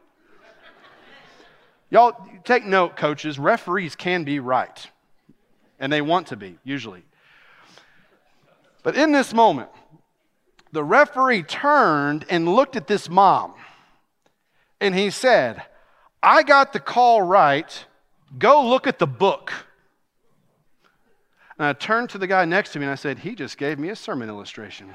Y'all 1.91 2.17
take 2.45 2.65
note, 2.65 2.97
coaches. 2.97 3.39
Referees 3.39 3.95
can 3.95 4.25
be 4.25 4.41
right, 4.41 4.91
and 5.79 5.93
they 5.93 6.01
want 6.01 6.27
to 6.29 6.37
be, 6.37 6.59
usually. 6.65 7.05
But 8.83 8.97
in 8.97 9.13
this 9.13 9.33
moment, 9.33 9.71
the 10.75 10.85
referee 10.85 11.45
turned 11.45 12.27
and 12.29 12.53
looked 12.53 12.75
at 12.75 12.89
this 12.89 13.09
mom, 13.09 13.55
and 14.81 14.95
he 14.95 15.09
said, 15.09 15.63
I 16.23 16.43
got 16.43 16.73
the 16.73 16.81
call 16.81 17.23
right. 17.23 17.87
Go 18.39 18.67
look 18.69 18.89
at 18.89 18.99
the 18.99 19.07
book. 19.07 19.53
And 21.59 21.67
I 21.69 21.73
turned 21.75 22.11
to 22.11 22.19
the 22.19 22.27
guy 22.27 22.45
next 22.45 22.73
to 22.73 22.81
me 22.81 22.87
and 22.87 22.91
I 22.91 22.97
said, 22.97 23.21
He 23.21 23.37
just 23.37 23.57
gave 23.57 23.79
me 23.79 23.91
a 23.91 23.97
sermon 23.97 24.29
illustration. 24.29 24.89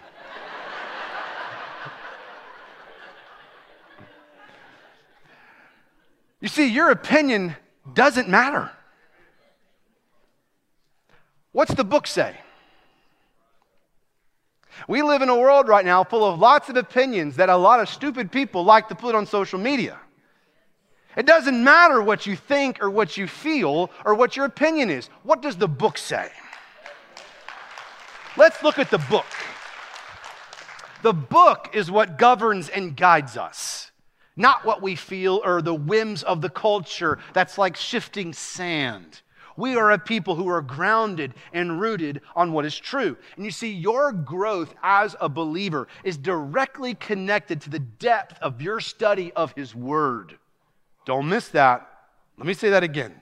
you 6.42 6.50
see, 6.50 6.68
your 6.68 6.92
opinion 6.92 7.56
doesn't 7.94 8.28
matter. 8.28 8.70
What's 11.54 11.74
the 11.74 11.86
book 11.86 12.06
say? 12.06 12.36
We 14.88 15.02
live 15.02 15.22
in 15.22 15.30
a 15.30 15.38
world 15.38 15.68
right 15.68 15.86
now 15.86 16.04
full 16.04 16.26
of 16.26 16.40
lots 16.40 16.70
of 16.70 16.78
opinions 16.78 17.36
that 17.36 17.50
a 17.50 17.58
lot 17.58 17.80
of 17.80 17.90
stupid 17.90 18.32
people 18.32 18.64
like 18.64 18.88
to 18.90 18.96
put 18.96 19.16
on 19.16 19.26
social 19.26 19.60
media. 19.60 20.00
It 21.18 21.26
doesn't 21.26 21.64
matter 21.64 22.02
what 22.02 22.26
you 22.26 22.36
think 22.36 22.82
or 22.82 22.90
what 22.90 23.18
you 23.18 23.28
feel 23.28 23.92
or 24.06 24.16
what 24.16 24.38
your 24.38 24.46
opinion 24.46 24.90
is. 24.90 25.10
What 25.24 25.42
does 25.42 25.58
the 25.58 25.68
book 25.68 25.98
say? 25.98 26.30
Let's 28.38 28.64
look 28.64 28.80
at 28.80 28.90
the 28.92 29.00
book. 29.00 29.26
The 31.02 31.14
book 31.14 31.70
is 31.74 31.90
what 31.90 32.18
governs 32.18 32.70
and 32.70 32.96
guides 32.96 33.38
us, 33.38 33.92
not 34.36 34.66
what 34.66 34.82
we 34.82 34.96
feel 34.96 35.42
or 35.44 35.62
the 35.62 35.74
whims 35.74 36.24
of 36.24 36.42
the 36.42 36.50
culture 36.50 37.20
that's 37.34 37.58
like 37.58 37.76
shifting 37.76 38.34
sand. 38.34 39.22
We 39.60 39.76
are 39.76 39.92
a 39.92 40.00
people 40.00 40.36
who 40.36 40.48
are 40.48 40.62
grounded 40.62 41.34
and 41.52 41.82
rooted 41.82 42.22
on 42.34 42.54
what 42.54 42.66
is 42.66 42.80
true. 42.80 43.18
And 43.36 43.44
you 43.44 43.52
see, 43.52 43.74
your 43.74 44.14
growth 44.14 44.74
as 44.82 45.18
a 45.20 45.28
believer 45.28 45.90
is 46.06 46.16
directly 46.16 46.96
connected 46.96 47.60
to 47.62 47.70
the 47.70 47.80
depth 47.80 48.40
of 48.42 48.62
your 48.62 48.80
study 48.80 49.34
of 49.34 49.52
His 49.52 49.76
Word. 49.76 50.38
Don't 51.04 51.28
miss 51.28 51.50
that. 51.50 51.86
Let 52.38 52.48
me 52.48 52.54
say 52.54 52.70
that 52.70 52.84
again. 52.84 53.22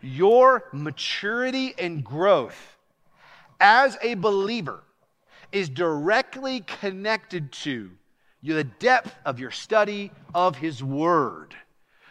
Your 0.00 0.64
maturity 0.72 1.74
and 1.78 2.02
growth 2.02 2.76
as 3.60 3.96
a 4.02 4.14
believer 4.14 4.82
is 5.52 5.68
directly 5.68 6.60
connected 6.60 7.52
to 7.52 7.88
the 8.42 8.64
depth 8.64 9.14
of 9.24 9.38
your 9.38 9.52
study 9.52 10.10
of 10.34 10.56
His 10.56 10.82
Word. 10.82 11.54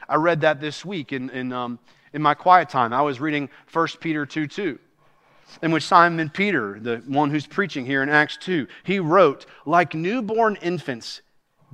I 0.08 0.16
read 0.16 0.40
that 0.42 0.62
this 0.62 0.86
week 0.86 1.12
in, 1.12 1.30
in, 1.32 1.52
um, 1.52 1.80
in 2.14 2.22
my 2.22 2.34
quiet 2.34 2.70
time. 2.70 2.94
I 2.94 3.02
was 3.02 3.20
reading 3.20 3.50
1 3.72 3.88
Peter 4.00 4.26
2 4.26 4.48
2, 4.48 4.80
in 5.62 5.72
which 5.72 5.84
Simon 5.84 6.30
Peter, 6.30 6.80
the 6.80 6.98
one 7.08 7.30
who's 7.30 7.48
preaching 7.48 7.86
here 7.86 8.04
in 8.04 8.10
Acts 8.10 8.38
2, 8.38 8.68
he 8.84 9.00
wrote, 9.00 9.46
Like 9.66 9.94
newborn 9.94 10.58
infants, 10.62 11.22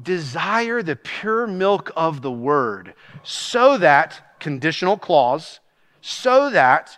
desire 0.01 0.83
the 0.83 0.95
pure 0.95 1.47
milk 1.47 1.91
of 1.95 2.21
the 2.21 2.31
word, 2.31 2.93
so 3.23 3.77
that, 3.77 4.39
conditional 4.39 4.97
clause, 4.97 5.59
so 6.01 6.49
that 6.51 6.97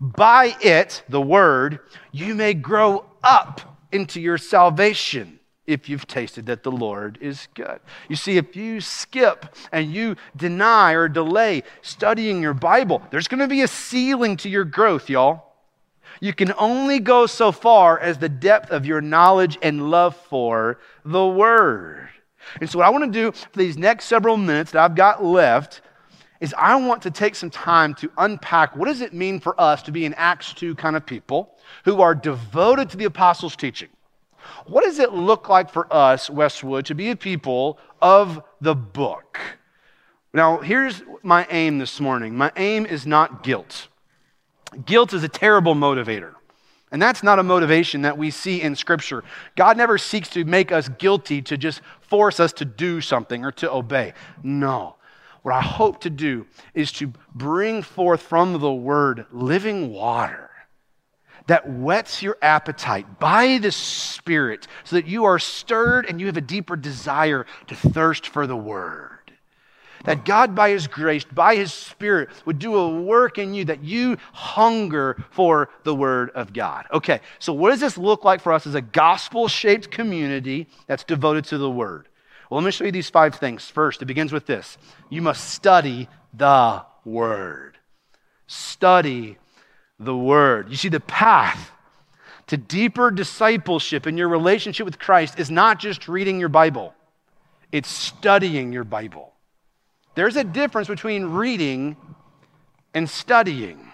by 0.00 0.56
it, 0.60 1.02
the 1.08 1.20
word, 1.20 1.80
you 2.12 2.34
may 2.34 2.54
grow 2.54 3.06
up 3.22 3.78
into 3.90 4.20
your 4.20 4.38
salvation 4.38 5.40
if 5.66 5.88
you've 5.88 6.06
tasted 6.06 6.46
that 6.46 6.62
the 6.62 6.70
Lord 6.70 7.18
is 7.20 7.48
good. 7.54 7.80
You 8.08 8.16
see, 8.16 8.36
if 8.36 8.56
you 8.56 8.80
skip 8.80 9.54
and 9.72 9.92
you 9.92 10.16
deny 10.36 10.92
or 10.92 11.08
delay 11.08 11.62
studying 11.82 12.40
your 12.40 12.54
Bible, 12.54 13.02
there's 13.10 13.28
going 13.28 13.40
to 13.40 13.48
be 13.48 13.62
a 13.62 13.68
ceiling 13.68 14.36
to 14.38 14.48
your 14.48 14.64
growth, 14.64 15.10
y'all. 15.10 15.44
You 16.20 16.32
can 16.32 16.52
only 16.58 16.98
go 16.98 17.26
so 17.26 17.52
far 17.52 17.98
as 17.98 18.18
the 18.18 18.28
depth 18.28 18.70
of 18.70 18.86
your 18.86 19.00
knowledge 19.00 19.58
and 19.60 19.90
love 19.90 20.16
for 20.16 20.78
the 21.04 21.26
Word. 21.26 22.08
And 22.60 22.70
so, 22.70 22.78
what 22.78 22.86
I 22.86 22.90
want 22.90 23.04
to 23.04 23.10
do 23.10 23.32
for 23.32 23.58
these 23.58 23.76
next 23.76 24.06
several 24.06 24.36
minutes 24.36 24.70
that 24.70 24.82
I've 24.82 24.94
got 24.94 25.24
left 25.24 25.82
is 26.40 26.54
I 26.56 26.76
want 26.76 27.02
to 27.02 27.10
take 27.10 27.34
some 27.34 27.50
time 27.50 27.94
to 27.94 28.10
unpack 28.18 28.76
what 28.76 28.86
does 28.86 29.00
it 29.00 29.12
mean 29.12 29.40
for 29.40 29.58
us 29.60 29.82
to 29.82 29.92
be 29.92 30.06
an 30.06 30.14
Acts 30.14 30.52
2 30.54 30.74
kind 30.74 30.96
of 30.96 31.04
people 31.04 31.54
who 31.84 32.00
are 32.00 32.14
devoted 32.14 32.90
to 32.90 32.96
the 32.96 33.04
apostles' 33.04 33.56
teaching. 33.56 33.88
What 34.66 34.84
does 34.84 34.98
it 34.98 35.12
look 35.12 35.48
like 35.48 35.70
for 35.70 35.92
us, 35.92 36.28
Westwood, 36.30 36.86
to 36.86 36.94
be 36.94 37.10
a 37.10 37.16
people 37.16 37.78
of 38.00 38.42
the 38.60 38.74
book? 38.74 39.38
Now, 40.32 40.58
here's 40.58 41.02
my 41.22 41.46
aim 41.50 41.78
this 41.78 42.00
morning. 42.00 42.36
My 42.36 42.52
aim 42.56 42.84
is 42.84 43.06
not 43.06 43.42
guilt. 43.42 43.88
Guilt 44.84 45.12
is 45.12 45.22
a 45.22 45.28
terrible 45.28 45.74
motivator. 45.74 46.34
And 46.92 47.02
that's 47.02 47.22
not 47.22 47.38
a 47.38 47.42
motivation 47.42 48.02
that 48.02 48.16
we 48.16 48.30
see 48.30 48.62
in 48.62 48.76
Scripture. 48.76 49.24
God 49.56 49.76
never 49.76 49.98
seeks 49.98 50.28
to 50.30 50.44
make 50.44 50.70
us 50.72 50.88
guilty 50.88 51.42
to 51.42 51.56
just 51.56 51.80
force 52.00 52.38
us 52.38 52.52
to 52.54 52.64
do 52.64 53.00
something 53.00 53.44
or 53.44 53.52
to 53.52 53.72
obey. 53.72 54.12
No. 54.42 54.96
What 55.42 55.54
I 55.54 55.60
hope 55.60 56.00
to 56.02 56.10
do 56.10 56.46
is 56.74 56.92
to 56.92 57.12
bring 57.34 57.82
forth 57.82 58.22
from 58.22 58.58
the 58.60 58.72
Word 58.72 59.26
living 59.32 59.92
water 59.92 60.45
that 61.46 61.68
whets 61.68 62.22
your 62.22 62.36
appetite 62.42 63.18
by 63.18 63.58
the 63.58 63.72
Spirit 63.72 64.66
so 64.84 64.96
that 64.96 65.06
you 65.06 65.24
are 65.24 65.38
stirred 65.38 66.06
and 66.06 66.20
you 66.20 66.26
have 66.26 66.36
a 66.36 66.42
deeper 66.42 66.76
desire 66.76 67.46
to 67.68 67.74
thirst 67.74 68.26
for 68.28 68.46
the 68.46 68.56
Word. 68.56 69.10
That 70.04 70.24
God, 70.24 70.54
by 70.54 70.70
His 70.70 70.86
grace, 70.86 71.24
by 71.24 71.56
His 71.56 71.72
Spirit, 71.72 72.28
would 72.44 72.58
do 72.58 72.76
a 72.76 73.00
work 73.00 73.38
in 73.38 73.54
you 73.54 73.64
that 73.66 73.82
you 73.82 74.18
hunger 74.32 75.16
for 75.30 75.70
the 75.84 75.94
Word 75.94 76.30
of 76.30 76.52
God. 76.52 76.86
Okay, 76.92 77.20
so 77.38 77.52
what 77.52 77.70
does 77.70 77.80
this 77.80 77.98
look 77.98 78.24
like 78.24 78.40
for 78.40 78.52
us 78.52 78.66
as 78.66 78.74
a 78.74 78.80
gospel 78.80 79.48
shaped 79.48 79.90
community 79.90 80.68
that's 80.86 81.04
devoted 81.04 81.44
to 81.46 81.58
the 81.58 81.70
Word? 81.70 82.08
Well, 82.50 82.60
let 82.60 82.66
me 82.66 82.70
show 82.70 82.84
you 82.84 82.92
these 82.92 83.10
five 83.10 83.34
things. 83.34 83.68
First, 83.68 84.02
it 84.02 84.06
begins 84.06 84.32
with 84.32 84.46
this 84.46 84.78
you 85.10 85.22
must 85.22 85.50
study 85.50 86.08
the 86.32 86.84
Word. 87.04 87.78
Study 88.46 89.38
the 89.98 90.16
Word. 90.16 90.70
You 90.70 90.76
see, 90.76 90.88
the 90.88 91.00
path 91.00 91.70
to 92.48 92.56
deeper 92.56 93.10
discipleship 93.10 94.06
in 94.06 94.16
your 94.16 94.28
relationship 94.28 94.84
with 94.84 94.98
Christ 94.98 95.38
is 95.38 95.50
not 95.50 95.78
just 95.78 96.08
reading 96.08 96.38
your 96.38 96.48
Bible, 96.48 96.94
it's 97.72 97.88
studying 97.88 98.72
your 98.72 98.84
Bible. 98.84 99.32
There's 100.14 100.36
a 100.36 100.44
difference 100.44 100.88
between 100.88 101.26
reading 101.26 101.96
and 102.94 103.08
studying. 103.08 103.92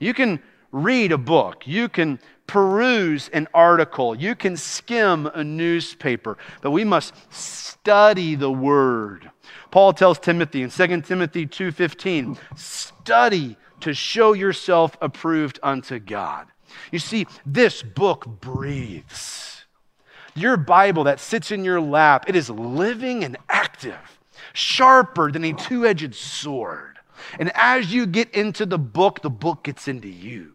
You 0.00 0.12
can 0.12 0.42
read 0.72 1.12
a 1.12 1.18
book, 1.18 1.66
you 1.66 1.88
can 1.88 2.18
peruse 2.46 3.28
an 3.32 3.46
article, 3.54 4.14
you 4.14 4.34
can 4.34 4.56
skim 4.56 5.26
a 5.26 5.44
newspaper, 5.44 6.36
but 6.62 6.70
we 6.70 6.84
must 6.84 7.14
study 7.32 8.34
the 8.34 8.50
word. 8.50 9.30
Paul 9.70 9.92
tells 9.92 10.18
Timothy 10.18 10.62
in 10.62 10.70
2 10.70 11.02
Timothy 11.02 11.46
2:15, 11.46 12.36
study 12.56 13.56
to 13.86 13.94
show 13.94 14.32
yourself 14.32 14.98
approved 15.00 15.60
unto 15.62 16.00
God. 16.00 16.48
You 16.90 16.98
see, 16.98 17.28
this 17.46 17.84
book 17.84 18.26
breathes. 18.26 19.64
Your 20.34 20.56
Bible 20.56 21.04
that 21.04 21.20
sits 21.20 21.52
in 21.52 21.64
your 21.64 21.80
lap, 21.80 22.28
it 22.28 22.34
is 22.34 22.50
living 22.50 23.22
and 23.22 23.36
active, 23.48 24.18
sharper 24.52 25.30
than 25.30 25.44
a 25.44 25.52
two 25.52 25.86
edged 25.86 26.16
sword. 26.16 26.98
And 27.38 27.52
as 27.54 27.94
you 27.94 28.06
get 28.06 28.32
into 28.32 28.66
the 28.66 28.76
book, 28.76 29.22
the 29.22 29.30
book 29.30 29.62
gets 29.62 29.86
into 29.86 30.08
you. 30.08 30.54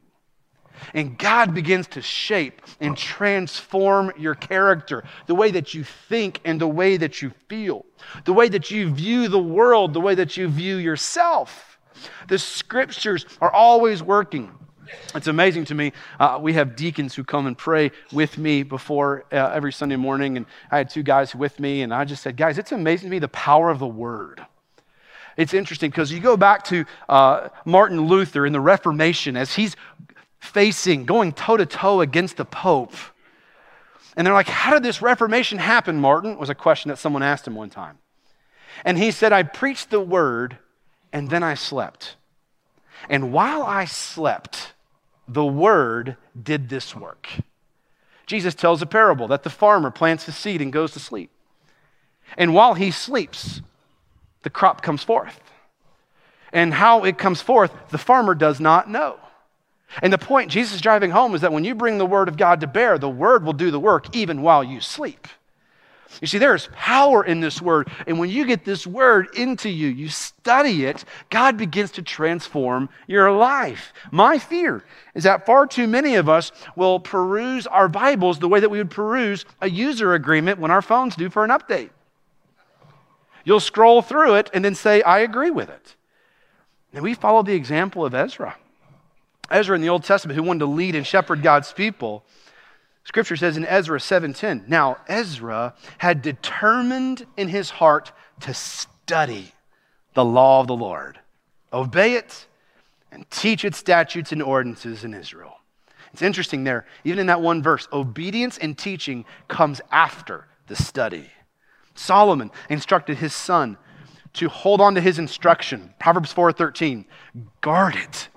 And 0.94 1.18
God 1.18 1.54
begins 1.54 1.88
to 1.88 2.02
shape 2.02 2.62
and 2.82 2.98
transform 2.98 4.12
your 4.18 4.36
character, 4.36 5.06
the 5.28 5.36
way 5.36 5.52
that 5.52 5.74
you 5.74 5.86
think 5.86 6.42
and 6.44 6.60
the 6.60 6.68
way 6.68 6.98
that 6.98 7.22
you 7.22 7.32
feel, 7.48 7.86
the 8.26 8.34
way 8.34 8.50
that 8.50 8.72
you 8.72 8.94
view 8.94 9.30
the 9.30 9.40
world, 9.42 9.94
the 9.94 10.02
way 10.02 10.16
that 10.16 10.36
you 10.36 10.50
view 10.50 10.76
yourself. 10.76 11.71
The 12.28 12.40
scriptures 12.40 13.26
are 13.40 13.52
always 13.52 14.02
working. 14.02 14.52
It's 15.16 15.28
amazing 15.28 15.66
to 15.66 15.76
me. 15.76 15.94
Uh, 16.20 16.40
we 16.42 16.54
have 16.54 16.76
deacons 16.76 17.16
who 17.16 17.24
come 17.24 17.48
and 17.48 17.58
pray 17.58 17.92
with 18.12 18.38
me 18.38 18.64
before 18.64 19.26
uh, 19.32 19.52
every 19.54 19.72
Sunday 19.72 19.96
morning. 19.96 20.38
And 20.38 20.46
I 20.70 20.78
had 20.78 20.90
two 20.90 21.04
guys 21.04 21.36
with 21.36 21.60
me, 21.60 21.82
and 21.82 21.94
I 21.94 22.06
just 22.06 22.24
said, 22.24 22.38
Guys, 22.38 22.58
it's 22.58 22.72
amazing 22.72 23.08
to 23.08 23.12
me 23.12 23.20
the 23.20 23.28
power 23.28 23.70
of 23.70 23.80
the 23.80 23.88
word. 23.88 24.46
It's 25.38 25.54
interesting 25.54 25.90
because 25.90 26.12
you 26.12 26.20
go 26.20 26.36
back 26.36 26.64
to 26.66 26.86
uh, 27.08 27.50
Martin 27.66 28.02
Luther 28.02 28.46
in 28.46 28.54
the 28.54 28.60
Reformation 28.60 29.38
as 29.38 29.56
he's 29.56 29.76
facing, 30.40 31.06
going 31.06 31.32
toe 31.32 31.58
to 31.58 31.66
toe 31.66 32.02
against 32.02 32.38
the 32.38 32.46
Pope. 32.46 32.94
And 34.18 34.28
they're 34.28 34.34
like, 34.34 34.48
How 34.48 34.74
did 34.74 34.84
this 34.84 35.02
Reformation 35.02 35.58
happen, 35.58 36.00
Martin? 36.00 36.38
was 36.38 36.50
a 36.50 36.56
question 36.56 36.90
that 36.90 36.98
someone 36.98 37.24
asked 37.24 37.48
him 37.48 37.56
one 37.56 37.70
time. 37.70 37.98
And 38.84 38.98
he 38.98 39.12
said, 39.12 39.32
I 39.34 39.44
preached 39.44 39.90
the 39.90 40.00
word 40.00 40.58
and 41.14 41.30
then 41.30 41.44
I 41.44 41.54
slept. 41.54 42.16
And 43.10 43.34
while 43.34 43.64
I 43.64 43.86
slept, 43.86 44.74
the 45.28 45.46
word 45.46 46.18
did 46.42 46.70
this 46.70 46.96
work. 46.96 47.28
Jesus 48.26 48.56
tells 48.56 48.82
a 48.82 48.86
parable 48.86 49.28
that 49.28 49.44
the 49.44 49.50
farmer 49.50 49.92
plants 49.92 50.26
his 50.26 50.36
seed 50.36 50.62
and 50.62 50.72
goes 50.72 50.92
to 50.94 51.00
sleep. 51.00 51.32
And 52.38 52.54
while 52.54 52.76
he 52.76 52.92
sleeps, 52.92 53.62
the 54.44 54.50
crop 54.50 54.82
comes 54.82 55.04
forth. 55.04 55.42
And 56.54 56.74
how 56.74 57.04
it 57.04 57.18
comes 57.18 57.42
forth, 57.42 57.72
the 57.90 57.98
farmer 57.98 58.36
does 58.36 58.60
not 58.60 58.90
know. 58.90 59.18
And 60.02 60.14
the 60.14 60.18
point 60.18 60.52
Jesus 60.52 60.76
is 60.76 60.82
driving 60.82 61.12
home 61.12 61.36
is 61.36 61.42
that 61.42 61.52
when 61.52 61.66
you 61.66 61.76
bring 61.76 61.98
the 61.98 62.06
word 62.06 62.30
of 62.30 62.38
God 62.38 62.62
to 62.62 62.68
bear, 62.68 62.98
the 62.98 63.10
word 63.10 63.44
will 63.44 63.54
do 63.54 63.72
the 63.72 63.80
work 63.80 64.16
even 64.16 64.42
while 64.42 64.64
you 64.64 64.80
sleep. 64.80 65.28
You 66.20 66.28
see, 66.28 66.38
there 66.38 66.56
is 66.56 66.68
power 66.74 67.24
in 67.24 67.40
this 67.40 67.62
word. 67.62 67.90
And 68.06 68.20
when 68.20 68.30
you 68.30 68.46
get 68.46 68.66
this 68.66 68.86
word 68.86 69.30
into 69.36 69.70
you, 69.70 69.88
you 69.88 70.10
study 70.10 70.86
it, 70.86 71.06
God 71.30 71.58
begins 71.58 71.92
to 71.92 72.02
transform 72.02 72.90
your 73.08 73.32
life. 73.32 73.94
My 74.12 74.38
fear 74.38 74.84
is 75.16 75.24
that 75.24 75.46
far 75.46 75.66
too 75.66 75.88
many 75.88 76.16
of 76.16 76.28
us 76.28 76.52
will 76.76 77.00
peruse 77.00 77.66
our 77.68 77.88
Bibles 77.88 78.40
the 78.40 78.50
way 78.50 78.60
that 78.60 78.70
we 78.70 78.80
would 78.80 78.92
peruse 78.92 79.46
a 79.62 79.70
user 79.70 80.14
agreement 80.14 80.60
when 80.60 80.72
our 80.72 80.82
phones 80.82 81.16
do 81.16 81.30
for 81.30 81.44
an 81.44 81.52
update. 81.52 81.92
You'll 83.44 83.60
scroll 83.60 84.02
through 84.02 84.36
it 84.36 84.50
and 84.54 84.64
then 84.64 84.76
say, 84.76 85.02
I 85.02 85.20
agree 85.20 85.52
with 85.52 85.70
it. 85.70 85.96
And 86.94 87.04
we 87.04 87.14
follow 87.14 87.42
the 87.42 87.54
example 87.54 88.06
of 88.06 88.14
Ezra. 88.14 88.58
Ezra 89.50 89.76
in 89.76 89.82
the 89.82 89.90
Old 89.90 90.04
Testament, 90.04 90.38
who 90.38 90.44
wanted 90.44 90.60
to 90.60 90.66
lead 90.66 90.96
and 90.96 91.06
shepherd 91.06 91.42
God's 91.42 91.74
people, 91.74 92.24
Scripture 93.04 93.36
says 93.36 93.58
in 93.58 93.66
Ezra 93.66 94.00
7:10, 94.00 94.68
now 94.68 94.98
Ezra 95.08 95.74
had 95.98 96.22
determined 96.22 97.26
in 97.36 97.48
his 97.48 97.72
heart 97.72 98.12
to 98.42 98.54
study 98.54 99.54
the 100.14 100.26
law 100.26 100.62
of 100.62 100.68
the 100.68 100.76
Lord, 100.76 101.20
obey 101.74 102.14
it, 102.14 102.48
and 103.12 103.30
teach 103.30 103.66
its 103.66 103.78
statutes 103.78 104.32
and 104.32 104.42
ordinances 104.42 105.04
in 105.04 105.14
Israel. 105.14 105.60
It's 106.14 106.22
interesting 106.22 106.64
there, 106.64 106.86
even 107.04 107.20
in 107.20 107.28
that 107.28 107.42
one 107.42 107.64
verse, 107.64 107.88
obedience 107.92 108.58
and 108.58 108.78
teaching 108.78 109.26
comes 109.48 109.82
after 109.92 110.48
the 110.68 110.76
study. 110.76 111.32
Solomon 111.96 112.52
instructed 112.70 113.18
his 113.18 113.34
son 113.34 113.78
to 114.34 114.48
hold 114.48 114.80
on 114.80 114.96
to 114.96 115.02
his 115.02 115.20
instruction. 115.20 115.94
Proverbs 116.00 116.34
4:13, 116.34 117.06
guard 117.62 117.96
it, 117.96 118.30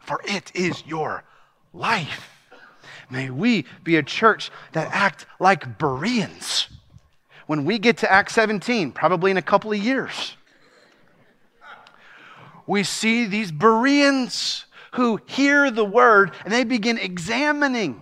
for 0.00 0.20
it 0.24 0.50
is 0.54 0.86
your 0.86 1.24
life. 1.72 2.31
May 3.12 3.28
we 3.28 3.66
be 3.84 3.96
a 3.96 4.02
church 4.02 4.50
that 4.72 4.88
act 4.90 5.26
like 5.38 5.78
Bereans. 5.78 6.68
When 7.46 7.66
we 7.66 7.78
get 7.78 7.98
to 7.98 8.10
Acts 8.10 8.32
17, 8.32 8.92
probably 8.92 9.30
in 9.30 9.36
a 9.36 9.42
couple 9.42 9.70
of 9.70 9.78
years, 9.78 10.34
we 12.66 12.82
see 12.84 13.26
these 13.26 13.52
Bereans 13.52 14.64
who 14.92 15.20
hear 15.26 15.70
the 15.70 15.84
word 15.84 16.32
and 16.44 16.52
they 16.52 16.64
begin 16.64 16.96
examining. 16.96 18.00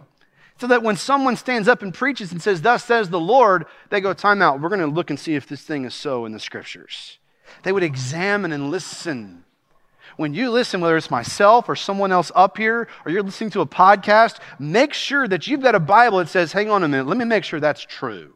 So 0.61 0.67
that 0.69 0.83
when 0.83 0.97
someone 0.97 1.37
stands 1.37 1.69
up 1.69 1.83
and 1.83 1.93
preaches 1.93 2.31
and 2.31 2.41
says, 2.41 2.61
Thus 2.63 2.85
says 2.85 3.09
the 3.09 3.19
Lord, 3.19 3.65
they 3.89 4.01
go, 4.01 4.13
Time 4.13 4.43
out. 4.43 4.61
We're 4.61 4.69
going 4.69 4.81
to 4.83 4.87
look 4.87 5.11
and 5.11 5.19
see 5.19 5.35
if 5.35 5.49
this 5.49 5.63
thing 5.63 5.87
is 5.87 5.95
so 5.95 6.27
in 6.27 6.33
the 6.33 6.39
scriptures. 6.39 7.19
They 7.63 7.73
would 7.73 7.83
examine 7.83 8.53
and 8.53 8.71
listen 8.71 9.45
when 10.17 10.35
you 10.35 10.51
listen, 10.51 10.81
whether 10.81 10.97
it's 10.97 11.11
myself 11.11 11.69
or 11.69 11.77
someone 11.77 12.13
else 12.13 12.31
up 12.35 12.57
here, 12.57 12.89
or 13.05 13.13
you're 13.13 13.23
listening 13.23 13.51
to 13.51 13.61
a 13.61 13.67
podcast, 13.67 14.39
make 14.59 14.93
sure 14.93 15.27
that 15.29 15.47
you've 15.47 15.63
got 15.63 15.75
a 15.75 15.81
Bible 15.81 16.19
that 16.19 16.29
says, 16.29 16.53
hang 16.53 16.71
on 16.71 16.83
a 16.83 16.89
minute, 16.89 17.07
let 17.07 17.17
me 17.17 17.25
make 17.25 17.45
sure 17.45 17.61
that's 17.61 17.85
true. 17.85 18.35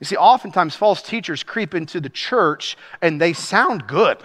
You 0.00 0.04
see, 0.04 0.16
oftentimes 0.16 0.76
false 0.76 1.02
teachers 1.02 1.42
creep 1.42 1.74
into 1.74 2.00
the 2.00 2.08
church 2.08 2.76
and 3.02 3.20
they 3.20 3.32
sound 3.32 3.86
good. 3.86 4.18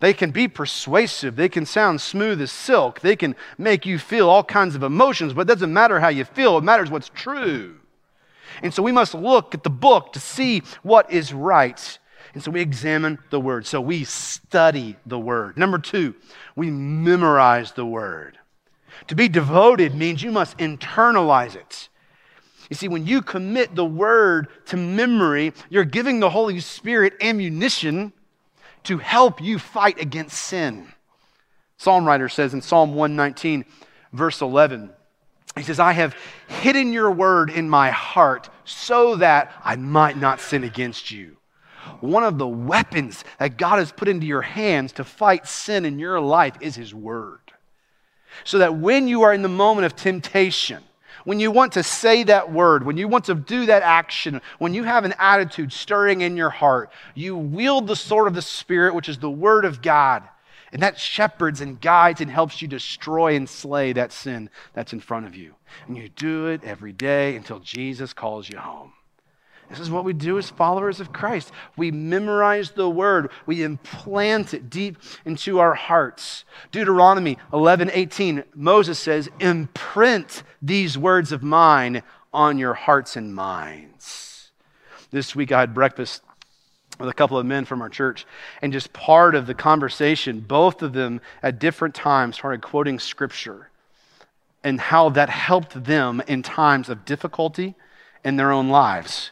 They 0.00 0.12
can 0.12 0.30
be 0.30 0.48
persuasive. 0.48 1.36
They 1.36 1.48
can 1.48 1.64
sound 1.64 2.00
smooth 2.00 2.40
as 2.40 2.52
silk. 2.52 3.00
They 3.00 3.16
can 3.16 3.34
make 3.56 3.86
you 3.86 3.98
feel 3.98 4.28
all 4.28 4.44
kinds 4.44 4.74
of 4.74 4.82
emotions, 4.82 5.32
but 5.32 5.42
it 5.42 5.48
doesn't 5.48 5.72
matter 5.72 6.00
how 6.00 6.08
you 6.08 6.24
feel, 6.24 6.58
it 6.58 6.64
matters 6.64 6.90
what's 6.90 7.08
true. 7.08 7.76
And 8.62 8.72
so 8.72 8.82
we 8.82 8.92
must 8.92 9.14
look 9.14 9.54
at 9.54 9.62
the 9.62 9.70
book 9.70 10.12
to 10.14 10.20
see 10.20 10.62
what 10.82 11.10
is 11.10 11.32
right 11.32 11.98
and 12.36 12.44
so 12.44 12.50
we 12.50 12.60
examine 12.60 13.18
the 13.30 13.40
word. 13.40 13.64
So 13.66 13.80
we 13.80 14.04
study 14.04 14.96
the 15.06 15.18
word. 15.18 15.56
Number 15.56 15.78
two, 15.78 16.14
we 16.54 16.70
memorize 16.70 17.72
the 17.72 17.86
word. 17.86 18.36
To 19.06 19.14
be 19.14 19.26
devoted 19.26 19.94
means 19.94 20.22
you 20.22 20.30
must 20.30 20.58
internalize 20.58 21.56
it. 21.56 21.88
You 22.68 22.76
see, 22.76 22.88
when 22.88 23.06
you 23.06 23.22
commit 23.22 23.74
the 23.74 23.86
word 23.86 24.48
to 24.66 24.76
memory, 24.76 25.54
you're 25.70 25.86
giving 25.86 26.20
the 26.20 26.28
Holy 26.28 26.60
Spirit 26.60 27.14
ammunition 27.22 28.12
to 28.82 28.98
help 28.98 29.40
you 29.40 29.58
fight 29.58 29.98
against 29.98 30.36
sin. 30.36 30.92
Psalm 31.78 32.04
writer 32.04 32.28
says 32.28 32.52
in 32.52 32.60
Psalm 32.60 32.90
119, 32.90 33.64
verse 34.12 34.42
11, 34.42 34.90
he 35.56 35.62
says, 35.62 35.80
I 35.80 35.92
have 35.92 36.14
hidden 36.48 36.92
your 36.92 37.10
word 37.10 37.48
in 37.48 37.70
my 37.70 37.88
heart 37.92 38.50
so 38.66 39.16
that 39.16 39.54
I 39.64 39.76
might 39.76 40.18
not 40.18 40.38
sin 40.38 40.64
against 40.64 41.10
you 41.10 41.38
one 42.00 42.24
of 42.24 42.38
the 42.38 42.46
weapons 42.46 43.24
that 43.38 43.56
God 43.56 43.78
has 43.78 43.92
put 43.92 44.08
into 44.08 44.26
your 44.26 44.42
hands 44.42 44.92
to 44.92 45.04
fight 45.04 45.46
sin 45.46 45.84
in 45.84 45.98
your 45.98 46.20
life 46.20 46.56
is 46.60 46.76
His 46.76 46.94
Word. 46.94 47.40
So 48.44 48.58
that 48.58 48.76
when 48.76 49.08
you 49.08 49.22
are 49.22 49.32
in 49.32 49.42
the 49.42 49.48
moment 49.48 49.86
of 49.86 49.96
temptation, 49.96 50.82
when 51.24 51.40
you 51.40 51.50
want 51.50 51.72
to 51.72 51.82
say 51.82 52.22
that 52.22 52.52
word, 52.52 52.86
when 52.86 52.96
you 52.96 53.08
want 53.08 53.24
to 53.24 53.34
do 53.34 53.66
that 53.66 53.82
action, 53.82 54.40
when 54.58 54.74
you 54.74 54.84
have 54.84 55.04
an 55.04 55.14
attitude 55.18 55.72
stirring 55.72 56.20
in 56.20 56.36
your 56.36 56.50
heart, 56.50 56.92
you 57.14 57.36
wield 57.36 57.88
the 57.88 57.96
sword 57.96 58.28
of 58.28 58.34
the 58.34 58.42
Spirit, 58.42 58.94
which 58.94 59.08
is 59.08 59.18
the 59.18 59.28
Word 59.28 59.64
of 59.64 59.82
God. 59.82 60.22
And 60.72 60.82
that 60.82 61.00
shepherds 61.00 61.60
and 61.60 61.80
guides 61.80 62.20
and 62.20 62.30
helps 62.30 62.62
you 62.62 62.68
destroy 62.68 63.34
and 63.34 63.48
slay 63.48 63.92
that 63.94 64.12
sin 64.12 64.50
that's 64.72 64.92
in 64.92 65.00
front 65.00 65.26
of 65.26 65.34
you. 65.34 65.54
And 65.88 65.96
you 65.96 66.08
do 66.08 66.46
it 66.46 66.62
every 66.62 66.92
day 66.92 67.34
until 67.34 67.58
Jesus 67.58 68.12
calls 68.12 68.48
you 68.48 68.58
home. 68.58 68.92
This 69.68 69.80
is 69.80 69.90
what 69.90 70.04
we 70.04 70.12
do 70.12 70.38
as 70.38 70.48
followers 70.48 71.00
of 71.00 71.12
Christ. 71.12 71.50
We 71.76 71.90
memorize 71.90 72.70
the 72.70 72.88
word, 72.88 73.30
we 73.46 73.62
implant 73.62 74.54
it 74.54 74.70
deep 74.70 74.96
into 75.24 75.58
our 75.58 75.74
hearts. 75.74 76.44
Deuteronomy 76.70 77.38
11 77.52 77.90
18, 77.92 78.44
Moses 78.54 78.98
says, 78.98 79.28
Imprint 79.40 80.44
these 80.62 80.96
words 80.96 81.32
of 81.32 81.42
mine 81.42 82.02
on 82.32 82.58
your 82.58 82.74
hearts 82.74 83.16
and 83.16 83.34
minds. 83.34 84.52
This 85.10 85.34
week 85.34 85.52
I 85.52 85.60
had 85.60 85.74
breakfast 85.74 86.22
with 86.98 87.08
a 87.08 87.14
couple 87.14 87.38
of 87.38 87.44
men 87.44 87.64
from 87.64 87.82
our 87.82 87.88
church, 87.88 88.26
and 88.62 88.72
just 88.72 88.92
part 88.92 89.34
of 89.34 89.46
the 89.46 89.54
conversation, 89.54 90.40
both 90.40 90.82
of 90.82 90.92
them 90.92 91.20
at 91.42 91.58
different 91.58 91.94
times 91.94 92.36
started 92.36 92.62
quoting 92.62 92.98
scripture. 92.98 93.70
and 94.64 94.80
how 94.80 95.08
that 95.10 95.28
helped 95.28 95.84
them 95.84 96.20
in 96.26 96.42
times 96.42 96.88
of 96.88 97.04
difficulty 97.04 97.76
in 98.24 98.34
their 98.34 98.50
own 98.50 98.68
lives. 98.68 99.30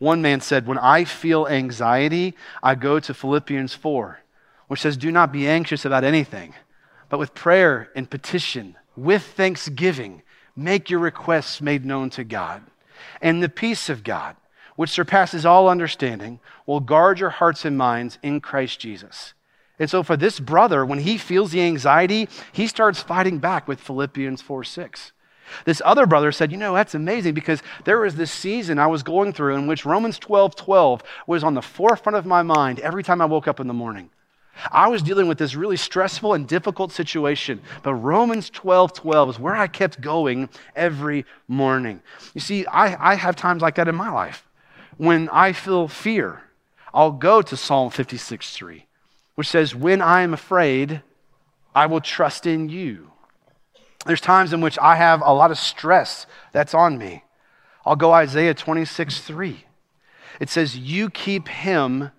One 0.00 0.22
man 0.22 0.40
said, 0.40 0.66
When 0.66 0.78
I 0.78 1.04
feel 1.04 1.46
anxiety, 1.46 2.34
I 2.62 2.74
go 2.74 2.98
to 3.00 3.12
Philippians 3.12 3.74
4, 3.74 4.20
which 4.66 4.80
says, 4.80 4.96
Do 4.96 5.12
not 5.12 5.30
be 5.30 5.46
anxious 5.46 5.84
about 5.84 6.04
anything, 6.04 6.54
but 7.10 7.18
with 7.18 7.34
prayer 7.34 7.90
and 7.94 8.08
petition, 8.08 8.76
with 8.96 9.22
thanksgiving, 9.22 10.22
make 10.56 10.88
your 10.88 11.00
requests 11.00 11.60
made 11.60 11.84
known 11.84 12.08
to 12.10 12.24
God. 12.24 12.62
And 13.20 13.42
the 13.42 13.50
peace 13.50 13.90
of 13.90 14.02
God, 14.02 14.36
which 14.74 14.88
surpasses 14.88 15.44
all 15.44 15.68
understanding, 15.68 16.40
will 16.64 16.80
guard 16.80 17.20
your 17.20 17.28
hearts 17.28 17.66
and 17.66 17.76
minds 17.76 18.18
in 18.22 18.40
Christ 18.40 18.80
Jesus. 18.80 19.34
And 19.78 19.90
so, 19.90 20.02
for 20.02 20.16
this 20.16 20.40
brother, 20.40 20.84
when 20.84 21.00
he 21.00 21.18
feels 21.18 21.50
the 21.50 21.60
anxiety, 21.60 22.26
he 22.52 22.66
starts 22.66 23.02
fighting 23.02 23.38
back 23.38 23.68
with 23.68 23.80
Philippians 23.80 24.40
4 24.40 24.64
6. 24.64 25.12
This 25.64 25.82
other 25.84 26.06
brother 26.06 26.32
said, 26.32 26.52
You 26.52 26.58
know, 26.58 26.74
that's 26.74 26.94
amazing 26.94 27.34
because 27.34 27.62
there 27.84 28.00
was 28.00 28.16
this 28.16 28.30
season 28.30 28.78
I 28.78 28.86
was 28.86 29.02
going 29.02 29.32
through 29.32 29.56
in 29.56 29.66
which 29.66 29.84
Romans 29.84 30.18
12 30.18 30.56
12 30.56 31.02
was 31.26 31.44
on 31.44 31.54
the 31.54 31.62
forefront 31.62 32.16
of 32.16 32.26
my 32.26 32.42
mind 32.42 32.80
every 32.80 33.02
time 33.02 33.20
I 33.20 33.26
woke 33.26 33.48
up 33.48 33.60
in 33.60 33.66
the 33.66 33.74
morning. 33.74 34.10
I 34.70 34.88
was 34.88 35.02
dealing 35.02 35.28
with 35.28 35.38
this 35.38 35.54
really 35.54 35.76
stressful 35.76 36.34
and 36.34 36.46
difficult 36.46 36.92
situation, 36.92 37.60
but 37.82 37.94
Romans 37.94 38.50
12 38.50 38.92
12 38.92 39.30
is 39.30 39.38
where 39.38 39.56
I 39.56 39.66
kept 39.66 40.00
going 40.00 40.48
every 40.76 41.24
morning. 41.48 42.02
You 42.34 42.40
see, 42.40 42.66
I, 42.66 43.12
I 43.12 43.14
have 43.14 43.36
times 43.36 43.62
like 43.62 43.76
that 43.76 43.88
in 43.88 43.94
my 43.94 44.10
life. 44.10 44.46
When 44.96 45.28
I 45.30 45.52
feel 45.52 45.88
fear, 45.88 46.42
I'll 46.92 47.12
go 47.12 47.40
to 47.42 47.56
Psalm 47.56 47.90
56 47.90 48.54
3, 48.54 48.86
which 49.34 49.48
says, 49.48 49.74
When 49.74 50.02
I 50.02 50.22
am 50.22 50.34
afraid, 50.34 51.02
I 51.74 51.86
will 51.86 52.00
trust 52.00 52.46
in 52.46 52.68
you. 52.68 53.12
There's 54.06 54.20
times 54.20 54.52
in 54.52 54.60
which 54.60 54.78
I 54.78 54.96
have 54.96 55.22
a 55.24 55.34
lot 55.34 55.50
of 55.50 55.58
stress 55.58 56.26
that's 56.52 56.74
on 56.74 56.98
me. 56.98 57.24
I'll 57.84 57.96
go 57.96 58.12
Isaiah 58.12 58.54
26, 58.54 59.20
3. 59.20 59.64
It 60.40 60.48
says, 60.48 60.76
You 60.76 61.10
keep 61.10 61.48
him 61.48 62.10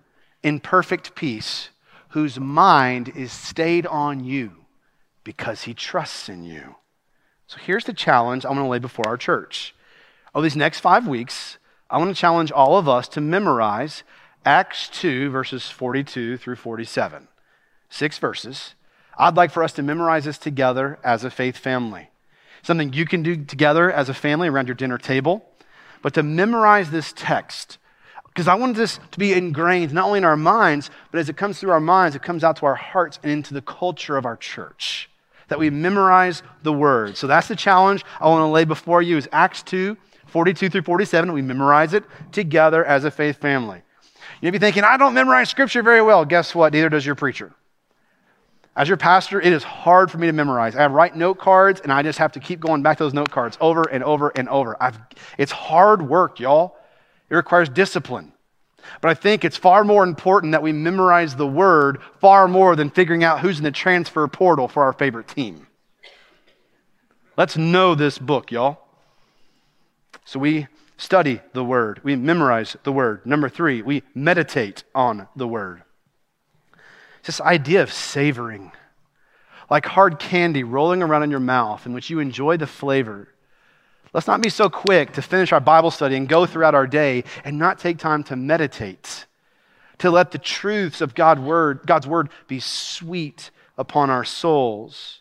in 0.42 0.60
perfect 0.60 1.14
peace 1.14 1.70
whose 2.10 2.38
mind 2.38 3.08
is 3.16 3.32
stayed 3.32 3.86
on 3.86 4.22
you 4.22 4.52
because 5.24 5.62
he 5.62 5.74
trusts 5.74 6.28
in 6.28 6.44
you. 6.44 6.76
So 7.46 7.58
here's 7.58 7.84
the 7.84 7.92
challenge 7.92 8.44
I'm 8.44 8.52
going 8.52 8.64
to 8.64 8.70
lay 8.70 8.78
before 8.78 9.08
our 9.08 9.16
church. 9.16 9.74
Over 10.34 10.42
these 10.42 10.56
next 10.56 10.80
five 10.80 11.06
weeks, 11.06 11.58
I 11.90 11.98
want 11.98 12.14
to 12.14 12.20
challenge 12.20 12.50
all 12.50 12.78
of 12.78 12.88
us 12.88 13.08
to 13.08 13.20
memorize 13.20 14.02
Acts 14.44 14.88
2, 14.88 15.30
verses 15.30 15.70
42 15.70 16.38
through 16.38 16.56
47. 16.56 17.28
Six 17.90 18.18
verses. 18.18 18.74
I'd 19.16 19.36
like 19.36 19.50
for 19.50 19.62
us 19.62 19.72
to 19.74 19.82
memorize 19.82 20.24
this 20.24 20.38
together 20.38 20.98
as 21.04 21.24
a 21.24 21.30
faith 21.30 21.56
family. 21.56 22.10
Something 22.62 22.92
you 22.92 23.06
can 23.06 23.22
do 23.22 23.44
together 23.44 23.90
as 23.90 24.08
a 24.08 24.14
family 24.14 24.48
around 24.48 24.68
your 24.68 24.74
dinner 24.74 24.98
table, 24.98 25.44
but 26.00 26.14
to 26.14 26.22
memorize 26.22 26.90
this 26.90 27.12
text. 27.14 27.78
Because 28.28 28.48
I 28.48 28.54
want 28.54 28.76
this 28.76 28.98
to 29.10 29.18
be 29.18 29.34
ingrained 29.34 29.92
not 29.92 30.06
only 30.06 30.18
in 30.18 30.24
our 30.24 30.36
minds, 30.36 30.90
but 31.10 31.20
as 31.20 31.28
it 31.28 31.36
comes 31.36 31.58
through 31.58 31.70
our 31.70 31.80
minds, 31.80 32.16
it 32.16 32.22
comes 32.22 32.42
out 32.42 32.56
to 32.56 32.66
our 32.66 32.74
hearts 32.74 33.18
and 33.22 33.30
into 33.30 33.52
the 33.52 33.60
culture 33.60 34.16
of 34.16 34.24
our 34.24 34.36
church. 34.36 35.10
That 35.48 35.58
we 35.58 35.68
memorize 35.68 36.42
the 36.62 36.72
word. 36.72 37.16
So 37.18 37.26
that's 37.26 37.48
the 37.48 37.56
challenge 37.56 38.04
I 38.20 38.28
want 38.28 38.42
to 38.42 38.46
lay 38.46 38.64
before 38.64 39.02
you 39.02 39.18
is 39.18 39.28
Acts 39.32 39.62
2, 39.64 39.98
42 40.28 40.70
through 40.70 40.82
47. 40.82 41.32
We 41.32 41.42
memorize 41.42 41.92
it 41.92 42.04
together 42.30 42.82
as 42.84 43.04
a 43.04 43.10
faith 43.10 43.36
family. 43.36 43.82
You 44.40 44.46
may 44.46 44.50
be 44.52 44.58
thinking, 44.58 44.82
I 44.82 44.96
don't 44.96 45.12
memorize 45.12 45.50
scripture 45.50 45.82
very 45.82 46.00
well. 46.00 46.24
Guess 46.24 46.54
what? 46.54 46.72
Neither 46.72 46.88
does 46.88 47.04
your 47.04 47.14
preacher. 47.14 47.52
As 48.74 48.88
your 48.88 48.96
pastor, 48.96 49.40
it 49.40 49.52
is 49.52 49.62
hard 49.62 50.10
for 50.10 50.16
me 50.16 50.26
to 50.26 50.32
memorize. 50.32 50.74
I 50.76 50.86
write 50.86 51.14
note 51.14 51.38
cards, 51.38 51.80
and 51.80 51.92
I 51.92 52.02
just 52.02 52.18
have 52.18 52.32
to 52.32 52.40
keep 52.40 52.58
going 52.58 52.82
back 52.82 52.96
to 52.98 53.04
those 53.04 53.12
note 53.12 53.30
cards 53.30 53.58
over 53.60 53.82
and 53.82 54.02
over 54.02 54.32
and 54.34 54.48
over. 54.48 54.82
I've, 54.82 54.98
it's 55.36 55.52
hard 55.52 56.00
work, 56.02 56.40
y'all. 56.40 56.76
It 57.28 57.34
requires 57.34 57.68
discipline. 57.68 58.32
But 59.00 59.10
I 59.10 59.14
think 59.14 59.44
it's 59.44 59.56
far 59.56 59.84
more 59.84 60.04
important 60.04 60.52
that 60.52 60.62
we 60.62 60.72
memorize 60.72 61.36
the 61.36 61.46
word 61.46 62.00
far 62.18 62.48
more 62.48 62.74
than 62.74 62.90
figuring 62.90 63.22
out 63.22 63.40
who's 63.40 63.58
in 63.58 63.64
the 63.64 63.70
transfer 63.70 64.26
portal 64.26 64.68
for 64.68 64.82
our 64.82 64.92
favorite 64.92 65.28
team. 65.28 65.66
Let's 67.36 67.56
know 67.56 67.94
this 67.94 68.18
book, 68.18 68.50
y'all. 68.50 68.78
So 70.24 70.38
we 70.38 70.66
study 70.96 71.40
the 71.52 71.64
word, 71.64 72.00
we 72.04 72.16
memorize 72.16 72.76
the 72.84 72.92
word. 72.92 73.26
Number 73.26 73.48
three, 73.48 73.82
we 73.82 74.02
meditate 74.14 74.84
on 74.94 75.28
the 75.36 75.48
word. 75.48 75.82
It's 77.22 77.38
this 77.38 77.40
idea 77.40 77.84
of 77.84 77.92
savoring, 77.92 78.72
like 79.70 79.86
hard 79.86 80.18
candy 80.18 80.64
rolling 80.64 81.04
around 81.04 81.22
in 81.22 81.30
your 81.30 81.38
mouth 81.38 81.86
in 81.86 81.92
which 81.92 82.10
you 82.10 82.18
enjoy 82.18 82.56
the 82.56 82.66
flavor. 82.66 83.28
Let's 84.12 84.26
not 84.26 84.42
be 84.42 84.48
so 84.48 84.68
quick 84.68 85.12
to 85.12 85.22
finish 85.22 85.52
our 85.52 85.60
Bible 85.60 85.92
study 85.92 86.16
and 86.16 86.28
go 86.28 86.46
throughout 86.46 86.74
our 86.74 86.88
day 86.88 87.22
and 87.44 87.60
not 87.60 87.78
take 87.78 87.98
time 87.98 88.24
to 88.24 88.34
meditate, 88.34 89.26
to 89.98 90.10
let 90.10 90.32
the 90.32 90.38
truths 90.38 91.00
of 91.00 91.16
word, 91.16 91.82
God's 91.86 92.08
word 92.08 92.28
be 92.48 92.58
sweet 92.58 93.52
upon 93.78 94.10
our 94.10 94.24
souls. 94.24 95.20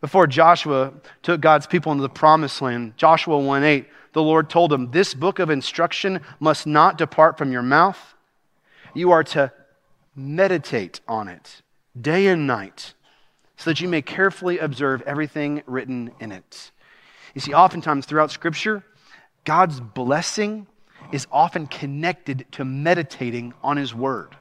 Before 0.00 0.26
Joshua 0.26 0.94
took 1.22 1.40
God's 1.40 1.68
people 1.68 1.92
into 1.92 2.02
the 2.02 2.08
promised 2.08 2.60
land, 2.60 2.96
Joshua 2.96 3.38
1 3.38 3.62
8, 3.62 3.86
the 4.14 4.22
Lord 4.22 4.50
told 4.50 4.72
him, 4.72 4.90
This 4.90 5.14
book 5.14 5.38
of 5.38 5.48
instruction 5.48 6.22
must 6.40 6.66
not 6.66 6.98
depart 6.98 7.38
from 7.38 7.52
your 7.52 7.62
mouth. 7.62 8.16
You 8.94 9.12
are 9.12 9.22
to 9.22 9.52
meditate 10.16 11.00
on 11.06 11.28
it 11.28 11.62
day 11.98 12.26
and 12.26 12.46
night 12.46 12.94
so 13.56 13.70
that 13.70 13.80
you 13.80 13.88
may 13.88 14.02
carefully 14.02 14.58
observe 14.58 15.02
everything 15.02 15.62
written 15.66 16.10
in 16.20 16.32
it. 16.32 16.70
You 17.34 17.40
see, 17.40 17.54
oftentimes 17.54 18.06
throughout 18.06 18.30
Scripture, 18.30 18.82
God's 19.44 19.80
blessing 19.80 20.66
is 21.12 21.26
often 21.30 21.66
connected 21.66 22.46
to 22.52 22.64
meditating 22.64 23.54
on 23.62 23.76
His 23.76 23.94
Word. 23.94 24.36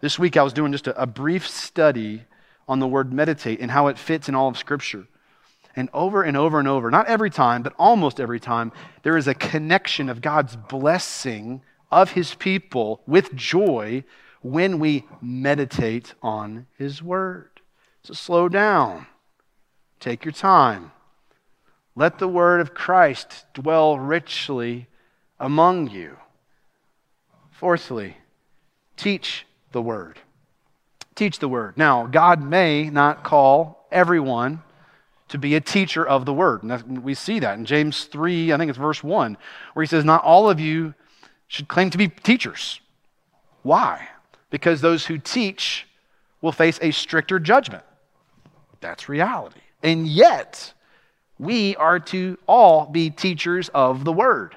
This 0.00 0.18
week 0.18 0.36
I 0.36 0.42
was 0.42 0.52
doing 0.52 0.72
just 0.72 0.86
a, 0.86 1.00
a 1.00 1.06
brief 1.06 1.46
study 1.46 2.24
on 2.68 2.78
the 2.78 2.88
word 2.88 3.12
meditate 3.12 3.60
and 3.60 3.70
how 3.70 3.88
it 3.88 3.98
fits 3.98 4.28
in 4.28 4.34
all 4.34 4.48
of 4.48 4.56
Scripture. 4.56 5.06
And 5.74 5.88
over 5.94 6.22
and 6.22 6.36
over 6.36 6.58
and 6.58 6.68
over, 6.68 6.90
not 6.90 7.06
every 7.06 7.30
time, 7.30 7.62
but 7.62 7.74
almost 7.78 8.20
every 8.20 8.40
time, 8.40 8.72
there 9.02 9.16
is 9.16 9.26
a 9.26 9.34
connection 9.34 10.08
of 10.08 10.20
God's 10.20 10.56
blessing 10.56 11.62
of 11.90 12.12
His 12.12 12.34
people 12.34 13.02
with 13.06 13.34
joy 13.34 14.04
when 14.42 14.78
we 14.78 15.04
meditate 15.20 16.14
on 16.22 16.66
His 16.76 17.02
Word. 17.02 17.48
So 18.02 18.14
slow 18.14 18.48
down, 18.48 19.06
take 20.00 20.24
your 20.24 20.32
time. 20.32 20.92
Let 21.94 22.18
the 22.18 22.28
Word 22.28 22.60
of 22.60 22.74
Christ 22.74 23.44
dwell 23.54 23.98
richly 23.98 24.88
among 25.38 25.90
you. 25.90 26.16
Fourthly, 27.50 28.16
teach 28.96 29.46
the 29.72 29.82
Word. 29.82 30.18
Teach 31.14 31.38
the 31.38 31.48
Word. 31.48 31.76
Now, 31.76 32.06
God 32.06 32.42
may 32.42 32.88
not 32.90 33.22
call 33.22 33.86
everyone 33.92 34.62
to 35.28 35.38
be 35.38 35.54
a 35.54 35.60
teacher 35.60 36.06
of 36.06 36.24
the 36.24 36.32
Word. 36.32 36.62
And 36.62 37.02
we 37.04 37.14
see 37.14 37.38
that 37.38 37.58
in 37.58 37.64
James 37.64 38.04
3, 38.04 38.52
I 38.52 38.56
think 38.56 38.68
it's 38.68 38.78
verse 38.78 39.04
1, 39.04 39.36
where 39.74 39.82
he 39.82 39.86
says, 39.86 40.04
Not 40.04 40.24
all 40.24 40.50
of 40.50 40.58
you 40.58 40.94
should 41.46 41.68
claim 41.68 41.90
to 41.90 41.98
be 41.98 42.08
teachers. 42.08 42.80
Why? 43.62 44.08
Because 44.52 44.82
those 44.82 45.06
who 45.06 45.18
teach 45.18 45.88
will 46.42 46.52
face 46.52 46.78
a 46.82 46.92
stricter 46.92 47.40
judgment. 47.40 47.82
That's 48.80 49.08
reality. 49.08 49.60
And 49.82 50.06
yet, 50.06 50.74
we 51.38 51.74
are 51.76 51.98
to 51.98 52.38
all 52.46 52.86
be 52.86 53.08
teachers 53.08 53.70
of 53.70 54.04
the 54.04 54.12
word. 54.12 54.54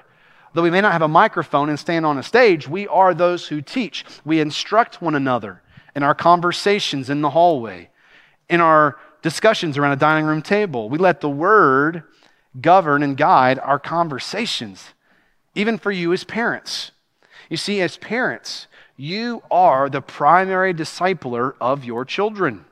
Though 0.52 0.62
we 0.62 0.70
may 0.70 0.82
not 0.82 0.92
have 0.92 1.02
a 1.02 1.08
microphone 1.08 1.70
and 1.70 1.78
stand 1.78 2.04
on 2.04 2.18
a 2.18 2.22
stage, 2.22 2.68
we 2.68 2.86
are 2.88 3.14
those 3.14 3.48
who 3.48 3.62
teach. 3.62 4.04
We 4.24 4.38
instruct 4.38 5.00
one 5.00 5.14
another 5.14 5.62
in 5.94 6.02
our 6.02 6.14
conversations 6.14 7.08
in 7.08 7.22
the 7.22 7.30
hallway, 7.30 7.88
in 8.50 8.60
our 8.60 8.98
discussions 9.22 9.78
around 9.78 9.92
a 9.92 9.96
dining 9.96 10.26
room 10.26 10.42
table. 10.42 10.90
We 10.90 10.98
let 10.98 11.22
the 11.22 11.30
word 11.30 12.02
govern 12.60 13.02
and 13.02 13.16
guide 13.16 13.58
our 13.58 13.78
conversations, 13.78 14.90
even 15.54 15.78
for 15.78 15.90
you 15.90 16.12
as 16.12 16.24
parents. 16.24 16.90
You 17.48 17.56
see, 17.56 17.80
as 17.80 17.96
parents, 17.96 18.66
you 18.96 19.42
are 19.50 19.90
the 19.90 20.00
primary 20.00 20.72
discipler 20.72 21.54
of 21.60 21.84
your 21.84 22.04
children. 22.04 22.64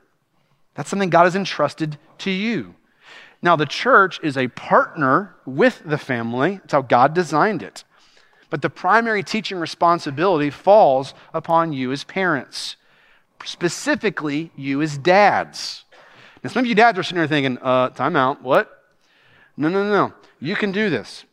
That's 0.73 0.89
something 0.89 1.09
God 1.09 1.25
has 1.25 1.35
entrusted 1.35 1.97
to 2.19 2.31
you. 2.31 2.75
Now, 3.41 3.55
the 3.55 3.65
church 3.65 4.19
is 4.23 4.37
a 4.37 4.47
partner 4.47 5.35
with 5.45 5.83
the 5.85 5.99
family, 5.99 6.59
it's 6.63 6.73
how 6.73 6.81
God 6.81 7.13
designed 7.13 7.61
it. 7.61 7.83
But 8.49 8.61
the 8.61 8.69
primary 8.69 9.21
teaching 9.21 9.59
responsibility 9.59 10.49
falls 10.49 11.13
upon 11.33 11.73
you 11.73 11.91
as 11.91 12.03
parents, 12.03 12.75
specifically 13.43 14.51
you 14.55 14.81
as 14.81 14.97
dads. 14.97 15.83
Now, 16.43 16.49
some 16.49 16.61
of 16.61 16.65
you 16.65 16.75
dads 16.75 16.97
are 16.97 17.03
sitting 17.03 17.17
there 17.17 17.27
thinking, 17.27 17.59
uh, 17.61 17.89
time 17.89 18.15
out, 18.15 18.41
what? 18.41 18.71
No, 19.57 19.69
no, 19.69 19.83
no. 19.83 20.13
You 20.39 20.55
can 20.55 20.71
do 20.71 20.89
this. 20.89 21.25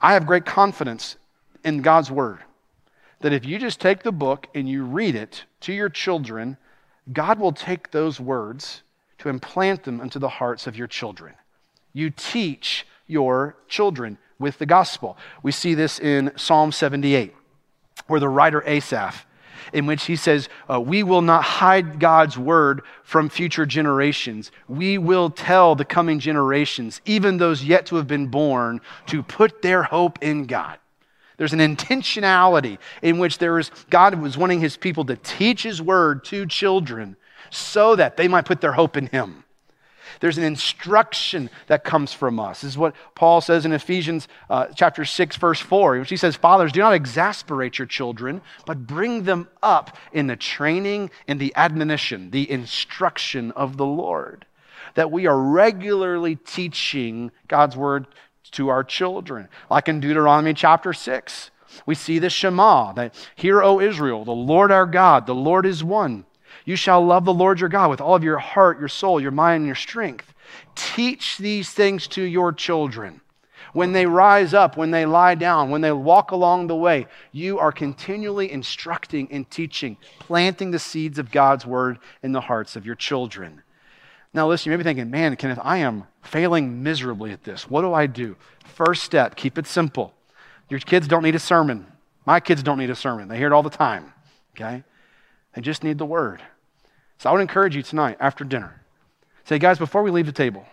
I 0.00 0.14
have 0.14 0.26
great 0.26 0.44
confidence 0.46 1.16
in 1.64 1.82
God's 1.82 2.10
word 2.10 2.40
that 3.20 3.32
if 3.32 3.44
you 3.44 3.58
just 3.58 3.80
take 3.80 4.02
the 4.02 4.12
book 4.12 4.48
and 4.54 4.68
you 4.68 4.84
read 4.84 5.14
it 5.14 5.44
to 5.60 5.72
your 5.72 5.88
children, 5.88 6.56
God 7.12 7.38
will 7.38 7.52
take 7.52 7.90
those 7.90 8.18
words 8.18 8.82
to 9.18 9.28
implant 9.28 9.84
them 9.84 10.00
into 10.00 10.18
the 10.18 10.28
hearts 10.28 10.66
of 10.66 10.76
your 10.76 10.86
children. 10.86 11.34
You 11.92 12.10
teach 12.10 12.86
your 13.06 13.56
children 13.68 14.18
with 14.38 14.58
the 14.58 14.66
gospel. 14.66 15.18
We 15.42 15.52
see 15.52 15.74
this 15.74 15.98
in 15.98 16.32
Psalm 16.36 16.72
78, 16.72 17.34
where 18.06 18.20
the 18.20 18.28
writer 18.28 18.62
Asaph, 18.66 19.26
in 19.74 19.84
which 19.84 20.04
he 20.04 20.16
says, 20.16 20.48
uh, 20.70 20.80
We 20.80 21.02
will 21.02 21.20
not 21.20 21.42
hide 21.42 22.00
God's 22.00 22.38
word 22.38 22.82
from 23.02 23.28
future 23.28 23.66
generations. 23.66 24.50
We 24.68 24.96
will 24.96 25.28
tell 25.28 25.74
the 25.74 25.84
coming 25.84 26.18
generations, 26.18 27.02
even 27.04 27.36
those 27.36 27.62
yet 27.62 27.86
to 27.86 27.96
have 27.96 28.06
been 28.06 28.28
born, 28.28 28.80
to 29.06 29.22
put 29.22 29.60
their 29.60 29.82
hope 29.82 30.18
in 30.22 30.46
God. 30.46 30.78
There's 31.40 31.54
an 31.54 31.60
intentionality 31.60 32.76
in 33.00 33.18
which 33.18 33.38
there 33.38 33.58
is 33.58 33.70
God 33.88 34.20
was 34.20 34.36
wanting 34.36 34.60
his 34.60 34.76
people 34.76 35.06
to 35.06 35.16
teach 35.16 35.62
his 35.62 35.80
word 35.80 36.22
to 36.26 36.44
children 36.44 37.16
so 37.48 37.96
that 37.96 38.18
they 38.18 38.28
might 38.28 38.44
put 38.44 38.60
their 38.60 38.74
hope 38.74 38.94
in 38.94 39.06
him. 39.06 39.44
There's 40.20 40.36
an 40.36 40.44
instruction 40.44 41.48
that 41.68 41.82
comes 41.82 42.12
from 42.12 42.38
us. 42.38 42.60
This 42.60 42.72
is 42.72 42.76
what 42.76 42.94
Paul 43.14 43.40
says 43.40 43.64
in 43.64 43.72
Ephesians 43.72 44.28
uh, 44.50 44.66
chapter 44.76 45.06
6, 45.06 45.36
verse 45.36 45.60
4, 45.60 46.00
which 46.00 46.10
he 46.10 46.18
says, 46.18 46.36
Fathers, 46.36 46.72
do 46.72 46.80
not 46.80 46.92
exasperate 46.92 47.78
your 47.78 47.86
children, 47.86 48.42
but 48.66 48.86
bring 48.86 49.22
them 49.22 49.48
up 49.62 49.96
in 50.12 50.26
the 50.26 50.36
training 50.36 51.10
and 51.26 51.40
the 51.40 51.54
admonition, 51.56 52.32
the 52.32 52.50
instruction 52.50 53.50
of 53.52 53.78
the 53.78 53.86
Lord. 53.86 54.44
That 54.94 55.10
we 55.10 55.26
are 55.26 55.40
regularly 55.40 56.36
teaching 56.36 57.30
God's 57.48 57.78
word 57.78 58.06
to 58.50 58.68
our 58.68 58.84
children. 58.84 59.48
Like 59.70 59.88
in 59.88 60.00
Deuteronomy 60.00 60.54
chapter 60.54 60.92
6, 60.92 61.50
we 61.86 61.94
see 61.94 62.18
the 62.18 62.30
Shema 62.30 62.92
that, 62.94 63.14
Hear, 63.36 63.62
O 63.62 63.80
Israel, 63.80 64.24
the 64.24 64.32
Lord 64.32 64.72
our 64.72 64.86
God, 64.86 65.26
the 65.26 65.34
Lord 65.34 65.66
is 65.66 65.84
one. 65.84 66.24
You 66.64 66.76
shall 66.76 67.04
love 67.04 67.24
the 67.24 67.32
Lord 67.32 67.60
your 67.60 67.68
God 67.68 67.90
with 67.90 68.00
all 68.00 68.14
of 68.14 68.24
your 68.24 68.38
heart, 68.38 68.78
your 68.78 68.88
soul, 68.88 69.20
your 69.20 69.30
mind, 69.30 69.60
and 69.60 69.66
your 69.66 69.74
strength. 69.74 70.32
Teach 70.74 71.38
these 71.38 71.70
things 71.70 72.06
to 72.08 72.22
your 72.22 72.52
children. 72.52 73.20
When 73.72 73.92
they 73.92 74.06
rise 74.06 74.52
up, 74.52 74.76
when 74.76 74.90
they 74.90 75.06
lie 75.06 75.36
down, 75.36 75.70
when 75.70 75.80
they 75.80 75.92
walk 75.92 76.32
along 76.32 76.66
the 76.66 76.76
way, 76.76 77.06
you 77.30 77.58
are 77.60 77.70
continually 77.70 78.50
instructing 78.50 79.28
and 79.30 79.48
teaching, 79.48 79.96
planting 80.18 80.72
the 80.72 80.78
seeds 80.78 81.18
of 81.18 81.30
God's 81.30 81.64
word 81.64 81.98
in 82.22 82.32
the 82.32 82.40
hearts 82.40 82.74
of 82.74 82.84
your 82.84 82.96
children. 82.96 83.62
Now, 84.32 84.48
listen, 84.48 84.70
you 84.70 84.76
may 84.76 84.82
be 84.82 84.84
thinking, 84.84 85.10
man, 85.10 85.34
Kenneth, 85.36 85.58
I 85.62 85.78
am 85.78 86.04
failing 86.22 86.82
miserably 86.82 87.32
at 87.32 87.42
this. 87.42 87.68
What 87.68 87.82
do 87.82 87.92
I 87.92 88.06
do? 88.06 88.36
First 88.64 89.02
step, 89.02 89.34
keep 89.34 89.58
it 89.58 89.66
simple. 89.66 90.14
Your 90.68 90.78
kids 90.78 91.08
don't 91.08 91.24
need 91.24 91.34
a 91.34 91.40
sermon. 91.40 91.86
My 92.26 92.38
kids 92.38 92.62
don't 92.62 92.78
need 92.78 92.90
a 92.90 92.94
sermon. 92.94 93.26
They 93.28 93.36
hear 93.36 93.48
it 93.48 93.52
all 93.52 93.64
the 93.64 93.70
time, 93.70 94.12
okay? 94.54 94.84
They 95.54 95.62
just 95.62 95.82
need 95.82 95.98
the 95.98 96.06
word. 96.06 96.42
So 97.18 97.28
I 97.28 97.32
would 97.32 97.40
encourage 97.40 97.74
you 97.74 97.82
tonight 97.82 98.18
after 98.20 98.44
dinner. 98.44 98.80
Say, 99.44 99.58
guys, 99.58 99.78
before 99.78 100.02
we 100.02 100.12
leave 100.12 100.26
the 100.26 100.32
table, 100.32 100.64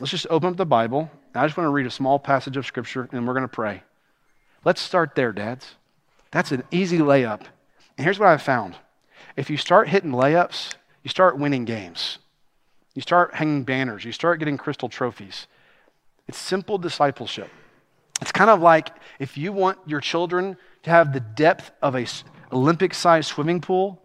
let's 0.00 0.10
just 0.10 0.26
open 0.28 0.48
up 0.48 0.56
the 0.56 0.66
Bible. 0.66 1.08
I 1.34 1.46
just 1.46 1.56
want 1.56 1.66
to 1.66 1.72
read 1.72 1.86
a 1.86 1.90
small 1.90 2.18
passage 2.18 2.56
of 2.56 2.66
Scripture 2.66 3.08
and 3.12 3.26
we're 3.26 3.34
going 3.34 3.42
to 3.42 3.48
pray. 3.48 3.84
Let's 4.64 4.80
start 4.80 5.14
there, 5.14 5.32
dads. 5.32 5.76
That's 6.32 6.50
an 6.50 6.64
easy 6.72 6.98
layup. 6.98 7.42
And 7.96 8.04
here's 8.04 8.18
what 8.18 8.28
I've 8.28 8.42
found 8.42 8.74
if 9.36 9.50
you 9.50 9.56
start 9.56 9.88
hitting 9.88 10.10
layups, 10.10 10.74
you 11.04 11.10
start 11.10 11.38
winning 11.38 11.64
games. 11.64 12.18
You 12.94 13.02
start 13.02 13.34
hanging 13.34 13.64
banners, 13.64 14.04
you 14.04 14.12
start 14.12 14.38
getting 14.38 14.58
crystal 14.58 14.88
trophies. 14.88 15.46
It's 16.28 16.38
simple 16.38 16.78
discipleship. 16.78 17.48
It's 18.20 18.32
kind 18.32 18.50
of 18.50 18.60
like 18.60 18.90
if 19.18 19.36
you 19.36 19.52
want 19.52 19.78
your 19.86 20.00
children 20.00 20.56
to 20.84 20.90
have 20.90 21.12
the 21.12 21.20
depth 21.20 21.72
of 21.80 21.96
a 21.96 22.06
Olympic 22.52 22.94
sized 22.94 23.28
swimming 23.28 23.60
pool, 23.60 24.00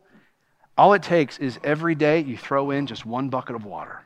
all 0.78 0.93
it 0.93 1.04
takes 1.04 1.38
is 1.39 1.60
every 1.63 1.95
day 1.95 2.19
you 2.19 2.38
throw 2.38 2.71
in 2.71 2.88
just 2.88 3.06
one 3.06 3.30
bucket 3.30 3.56
of 3.56 3.65
water. 3.65 4.04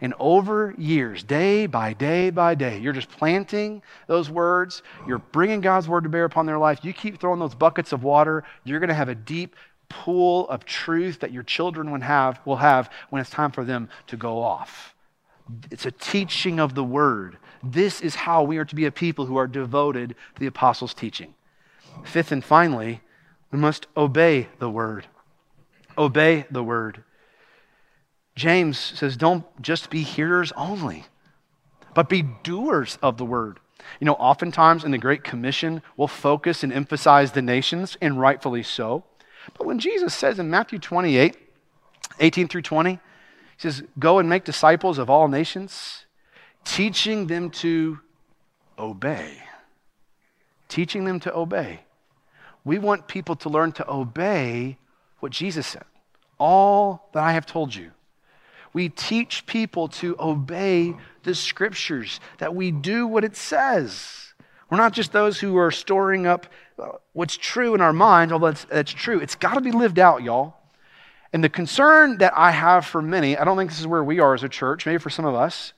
And 0.00 0.14
over 0.18 0.74
years, 0.78 1.22
day 1.22 1.66
by 1.66 1.92
day 1.92 2.30
by 2.30 2.54
day, 2.54 2.78
you're 2.78 2.92
just 2.92 3.10
planting 3.10 3.82
those 4.06 4.30
words. 4.30 4.82
You're 5.06 5.18
bringing 5.18 5.60
God's 5.60 5.88
word 5.88 6.04
to 6.04 6.10
bear 6.10 6.24
upon 6.24 6.46
their 6.46 6.58
life. 6.58 6.80
You 6.82 6.92
keep 6.92 7.20
throwing 7.20 7.40
those 7.40 7.54
buckets 7.54 7.92
of 7.92 8.02
water, 8.02 8.44
you're 8.64 8.80
going 8.80 8.88
to 8.88 8.94
have 8.94 9.08
a 9.08 9.14
deep 9.14 9.56
pool 9.90 10.48
of 10.48 10.64
truth 10.64 11.20
that 11.20 11.32
your 11.32 11.42
children 11.42 11.90
will 11.90 12.00
have, 12.00 12.40
will 12.46 12.56
have 12.56 12.88
when 13.10 13.20
it's 13.20 13.28
time 13.28 13.52
for 13.52 13.64
them 13.64 13.90
to 14.06 14.16
go 14.16 14.42
off. 14.42 14.94
It's 15.70 15.84
a 15.84 15.90
teaching 15.90 16.58
of 16.58 16.74
the 16.74 16.84
word. 16.84 17.36
This 17.62 18.00
is 18.00 18.14
how 18.14 18.42
we 18.42 18.56
are 18.56 18.64
to 18.64 18.74
be 18.74 18.86
a 18.86 18.92
people 18.92 19.26
who 19.26 19.36
are 19.36 19.46
devoted 19.46 20.10
to 20.34 20.40
the 20.40 20.46
apostles' 20.46 20.94
teaching. 20.94 21.34
Fifth 22.04 22.32
and 22.32 22.42
finally, 22.42 23.02
we 23.50 23.58
must 23.58 23.86
obey 23.96 24.48
the 24.58 24.70
word. 24.70 25.06
Obey 25.98 26.46
the 26.50 26.62
word. 26.62 27.04
James 28.36 28.78
says, 28.78 29.16
don't 29.16 29.44
just 29.60 29.90
be 29.90 30.02
hearers 30.02 30.52
only, 30.56 31.04
but 31.94 32.08
be 32.08 32.22
doers 32.22 32.96
of 33.02 33.18
the 33.18 33.24
word. 33.24 33.58
You 33.98 34.04
know, 34.04 34.14
oftentimes 34.14 34.84
in 34.84 34.92
the 34.92 34.98
Great 34.98 35.24
Commission, 35.24 35.82
we'll 35.96 36.08
focus 36.08 36.62
and 36.62 36.72
emphasize 36.72 37.32
the 37.32 37.42
nations, 37.42 37.96
and 38.00 38.20
rightfully 38.20 38.62
so. 38.62 39.04
But 39.56 39.66
when 39.66 39.78
Jesus 39.78 40.14
says 40.14 40.38
in 40.38 40.50
Matthew 40.50 40.78
28, 40.78 41.36
18 42.18 42.48
through 42.48 42.62
20, 42.62 42.92
he 42.92 42.98
says, 43.58 43.82
Go 43.98 44.18
and 44.18 44.28
make 44.28 44.44
disciples 44.44 44.98
of 44.98 45.10
all 45.10 45.28
nations, 45.28 46.06
teaching 46.64 47.26
them 47.26 47.50
to 47.50 47.98
obey. 48.78 49.38
Teaching 50.68 51.04
them 51.04 51.20
to 51.20 51.34
obey. 51.34 51.80
We 52.64 52.78
want 52.78 53.08
people 53.08 53.36
to 53.36 53.48
learn 53.48 53.72
to 53.72 53.90
obey 53.90 54.78
what 55.20 55.32
Jesus 55.32 55.66
said. 55.66 55.84
All 56.38 57.08
that 57.12 57.22
I 57.22 57.32
have 57.32 57.46
told 57.46 57.74
you. 57.74 57.92
We 58.72 58.88
teach 58.88 59.46
people 59.46 59.88
to 59.88 60.16
obey 60.20 60.94
the 61.24 61.34
scriptures, 61.34 62.20
that 62.38 62.54
we 62.54 62.70
do 62.70 63.06
what 63.06 63.24
it 63.24 63.36
says. 63.36 64.32
We're 64.70 64.78
not 64.78 64.92
just 64.92 65.12
those 65.12 65.40
who 65.40 65.56
are 65.56 65.72
storing 65.72 66.26
up 66.26 66.46
what's 67.12 67.36
true 67.36 67.74
in 67.74 67.80
our 67.80 67.92
minds, 67.92 68.32
although 68.32 68.46
that's, 68.46 68.64
that's 68.64 68.92
true. 68.92 69.20
It's 69.20 69.34
got 69.34 69.54
to 69.54 69.60
be 69.60 69.72
lived 69.72 69.98
out, 69.98 70.22
y'all. 70.22 70.54
And 71.32 71.44
the 71.44 71.48
concern 71.48 72.18
that 72.18 72.32
I 72.36 72.50
have 72.50 72.84
for 72.86 73.00
many, 73.00 73.36
I 73.36 73.44
don't 73.44 73.56
think 73.56 73.70
this 73.70 73.80
is 73.80 73.86
where 73.86 74.02
we 74.02 74.18
are 74.18 74.34
as 74.34 74.42
a 74.42 74.48
church, 74.48 74.86
maybe 74.86 74.98
for 74.98 75.10
some 75.10 75.24
of 75.24 75.34
us, 75.34 75.72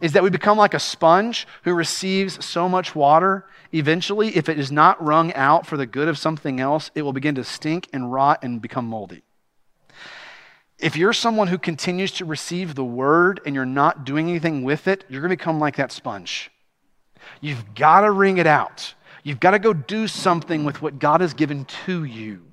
is 0.00 0.12
that 0.12 0.22
we 0.22 0.30
become 0.30 0.58
like 0.58 0.74
a 0.74 0.80
sponge 0.80 1.46
who 1.62 1.72
receives 1.72 2.44
so 2.44 2.68
much 2.68 2.94
water. 2.94 3.46
Eventually, 3.72 4.36
if 4.36 4.48
it 4.48 4.58
is 4.58 4.72
not 4.72 5.02
wrung 5.02 5.32
out 5.34 5.66
for 5.66 5.76
the 5.76 5.86
good 5.86 6.08
of 6.08 6.18
something 6.18 6.60
else, 6.60 6.90
it 6.94 7.02
will 7.02 7.12
begin 7.12 7.36
to 7.36 7.44
stink 7.44 7.88
and 7.92 8.12
rot 8.12 8.40
and 8.42 8.60
become 8.60 8.86
moldy. 8.86 9.22
If 10.78 10.96
you're 10.96 11.12
someone 11.12 11.48
who 11.48 11.58
continues 11.58 12.12
to 12.12 12.24
receive 12.24 12.74
the 12.74 12.84
word 12.84 13.40
and 13.44 13.54
you're 13.54 13.66
not 13.66 14.04
doing 14.04 14.28
anything 14.28 14.62
with 14.62 14.86
it, 14.86 15.04
you're 15.08 15.20
going 15.20 15.30
to 15.30 15.36
become 15.36 15.58
like 15.58 15.76
that 15.76 15.90
sponge. 15.90 16.50
You've 17.40 17.74
got 17.74 18.02
to 18.02 18.10
wring 18.10 18.38
it 18.38 18.46
out. 18.46 18.94
You've 19.22 19.40
got 19.40 19.52
to 19.52 19.58
go 19.58 19.72
do 19.72 20.06
something 20.08 20.64
with 20.64 20.80
what 20.82 20.98
God 20.98 21.20
has 21.20 21.34
given 21.34 21.64
to 21.86 22.04
you. 22.04 22.44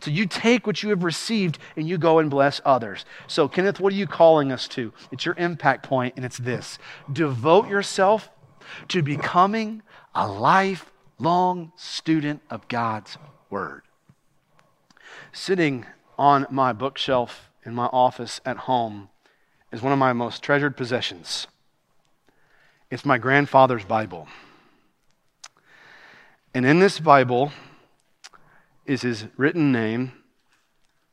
So 0.00 0.10
you 0.10 0.26
take 0.26 0.66
what 0.66 0.82
you 0.82 0.90
have 0.90 1.04
received 1.04 1.58
and 1.76 1.88
you 1.88 1.96
go 1.96 2.18
and 2.18 2.28
bless 2.28 2.60
others. 2.64 3.04
So, 3.28 3.46
Kenneth, 3.46 3.78
what 3.78 3.92
are 3.92 3.96
you 3.96 4.08
calling 4.08 4.50
us 4.50 4.66
to? 4.68 4.92
It's 5.12 5.24
your 5.24 5.36
impact 5.38 5.84
point, 5.84 6.14
and 6.16 6.24
it's 6.24 6.38
this 6.38 6.78
devote 7.12 7.68
yourself 7.68 8.28
to 8.88 9.02
becoming 9.02 9.82
a 10.14 10.26
lifelong 10.26 11.72
student 11.76 12.42
of 12.50 12.66
God's 12.66 13.16
Word. 13.48 13.82
Sitting 15.32 15.86
on 16.18 16.46
my 16.50 16.72
bookshelf 16.72 17.50
in 17.64 17.74
my 17.74 17.86
office 17.86 18.40
at 18.44 18.56
home 18.56 19.08
is 19.70 19.82
one 19.82 19.92
of 19.92 19.98
my 19.98 20.12
most 20.12 20.42
treasured 20.42 20.76
possessions. 20.76 21.46
It's 22.90 23.04
my 23.04 23.18
grandfather's 23.18 23.84
Bible. 23.84 24.26
And 26.54 26.66
in 26.66 26.80
this 26.80 27.00
Bible, 27.00 27.52
is 28.86 29.02
his 29.02 29.26
written 29.36 29.72
name. 29.72 30.12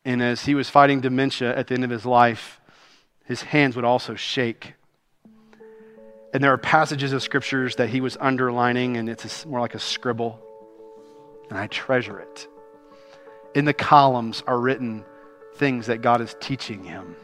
And 0.05 0.21
as 0.21 0.45
he 0.45 0.55
was 0.55 0.69
fighting 0.69 1.01
dementia 1.01 1.55
at 1.55 1.67
the 1.67 1.75
end 1.75 1.83
of 1.83 1.89
his 1.89 2.05
life, 2.05 2.59
his 3.25 3.41
hands 3.41 3.75
would 3.75 3.85
also 3.85 4.15
shake. 4.15 4.73
And 6.33 6.43
there 6.43 6.53
are 6.53 6.57
passages 6.57 7.13
of 7.13 7.23
scriptures 7.23 7.75
that 7.77 7.89
he 7.89 8.01
was 8.01 8.17
underlining, 8.19 8.97
and 8.97 9.09
it's 9.09 9.45
more 9.45 9.59
like 9.59 9.75
a 9.75 9.79
scribble. 9.79 10.39
And 11.49 11.57
I 11.57 11.67
treasure 11.67 12.19
it. 12.19 12.47
In 13.55 13.65
the 13.65 13.73
columns 13.73 14.43
are 14.45 14.59
written 14.59 15.03
things 15.55 15.87
that 15.87 16.01
God 16.01 16.21
is 16.21 16.35
teaching 16.39 16.83
him. 16.83 17.15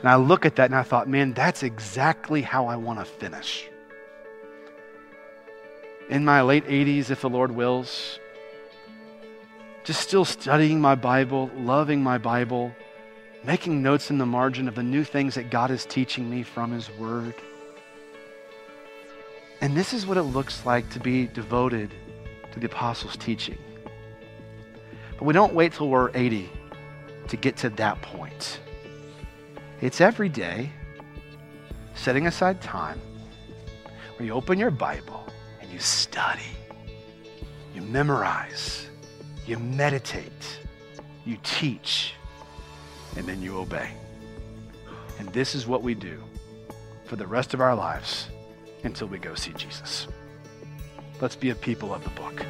And 0.00 0.08
I 0.08 0.16
look 0.16 0.46
at 0.46 0.56
that 0.56 0.66
and 0.66 0.74
I 0.74 0.82
thought, 0.82 1.08
man, 1.08 1.32
that's 1.32 1.62
exactly 1.62 2.42
how 2.42 2.66
I 2.66 2.76
want 2.76 3.00
to 3.00 3.04
finish. 3.04 3.68
In 6.08 6.24
my 6.24 6.40
late 6.40 6.64
80s, 6.64 7.10
if 7.10 7.20
the 7.20 7.28
Lord 7.28 7.52
wills, 7.52 8.18
just 9.84 10.00
still 10.00 10.24
studying 10.24 10.80
my 10.80 10.94
Bible, 10.94 11.50
loving 11.54 12.02
my 12.02 12.16
Bible, 12.16 12.74
making 13.44 13.82
notes 13.82 14.10
in 14.10 14.16
the 14.16 14.24
margin 14.24 14.68
of 14.68 14.74
the 14.74 14.82
new 14.82 15.04
things 15.04 15.34
that 15.34 15.50
God 15.50 15.70
is 15.70 15.84
teaching 15.84 16.30
me 16.30 16.42
from 16.42 16.72
His 16.72 16.90
Word. 16.92 17.34
And 19.60 19.76
this 19.76 19.92
is 19.92 20.06
what 20.06 20.16
it 20.16 20.22
looks 20.22 20.64
like 20.64 20.88
to 20.90 21.00
be 21.00 21.26
devoted 21.26 21.92
to 22.52 22.60
the 22.60 22.66
apostles' 22.66 23.18
teaching. 23.18 23.58
But 25.18 25.24
we 25.24 25.34
don't 25.34 25.52
wait 25.52 25.74
till 25.74 25.90
we're 25.90 26.10
80 26.14 26.48
to 27.28 27.36
get 27.36 27.58
to 27.58 27.70
that 27.70 28.00
point. 28.00 28.60
It's 29.82 30.00
every 30.00 30.30
day, 30.30 30.70
setting 31.94 32.26
aside 32.26 32.62
time 32.62 32.98
where 34.16 34.26
you 34.26 34.32
open 34.32 34.58
your 34.58 34.70
Bible 34.70 35.27
and 35.68 35.74
you 35.74 35.80
study, 35.80 36.40
you 37.74 37.82
memorize, 37.82 38.88
you 39.46 39.58
meditate, 39.58 40.58
you 41.26 41.36
teach, 41.42 42.14
and 43.16 43.26
then 43.26 43.42
you 43.42 43.58
obey. 43.58 43.90
And 45.18 45.28
this 45.30 45.54
is 45.54 45.66
what 45.66 45.82
we 45.82 45.94
do 45.94 46.22
for 47.04 47.16
the 47.16 47.26
rest 47.26 47.52
of 47.54 47.60
our 47.60 47.74
lives 47.74 48.28
until 48.84 49.08
we 49.08 49.18
go 49.18 49.34
see 49.34 49.52
Jesus. 49.52 50.08
Let's 51.20 51.36
be 51.36 51.50
a 51.50 51.54
people 51.54 51.92
of 51.92 52.02
the 52.04 52.10
book. 52.10 52.44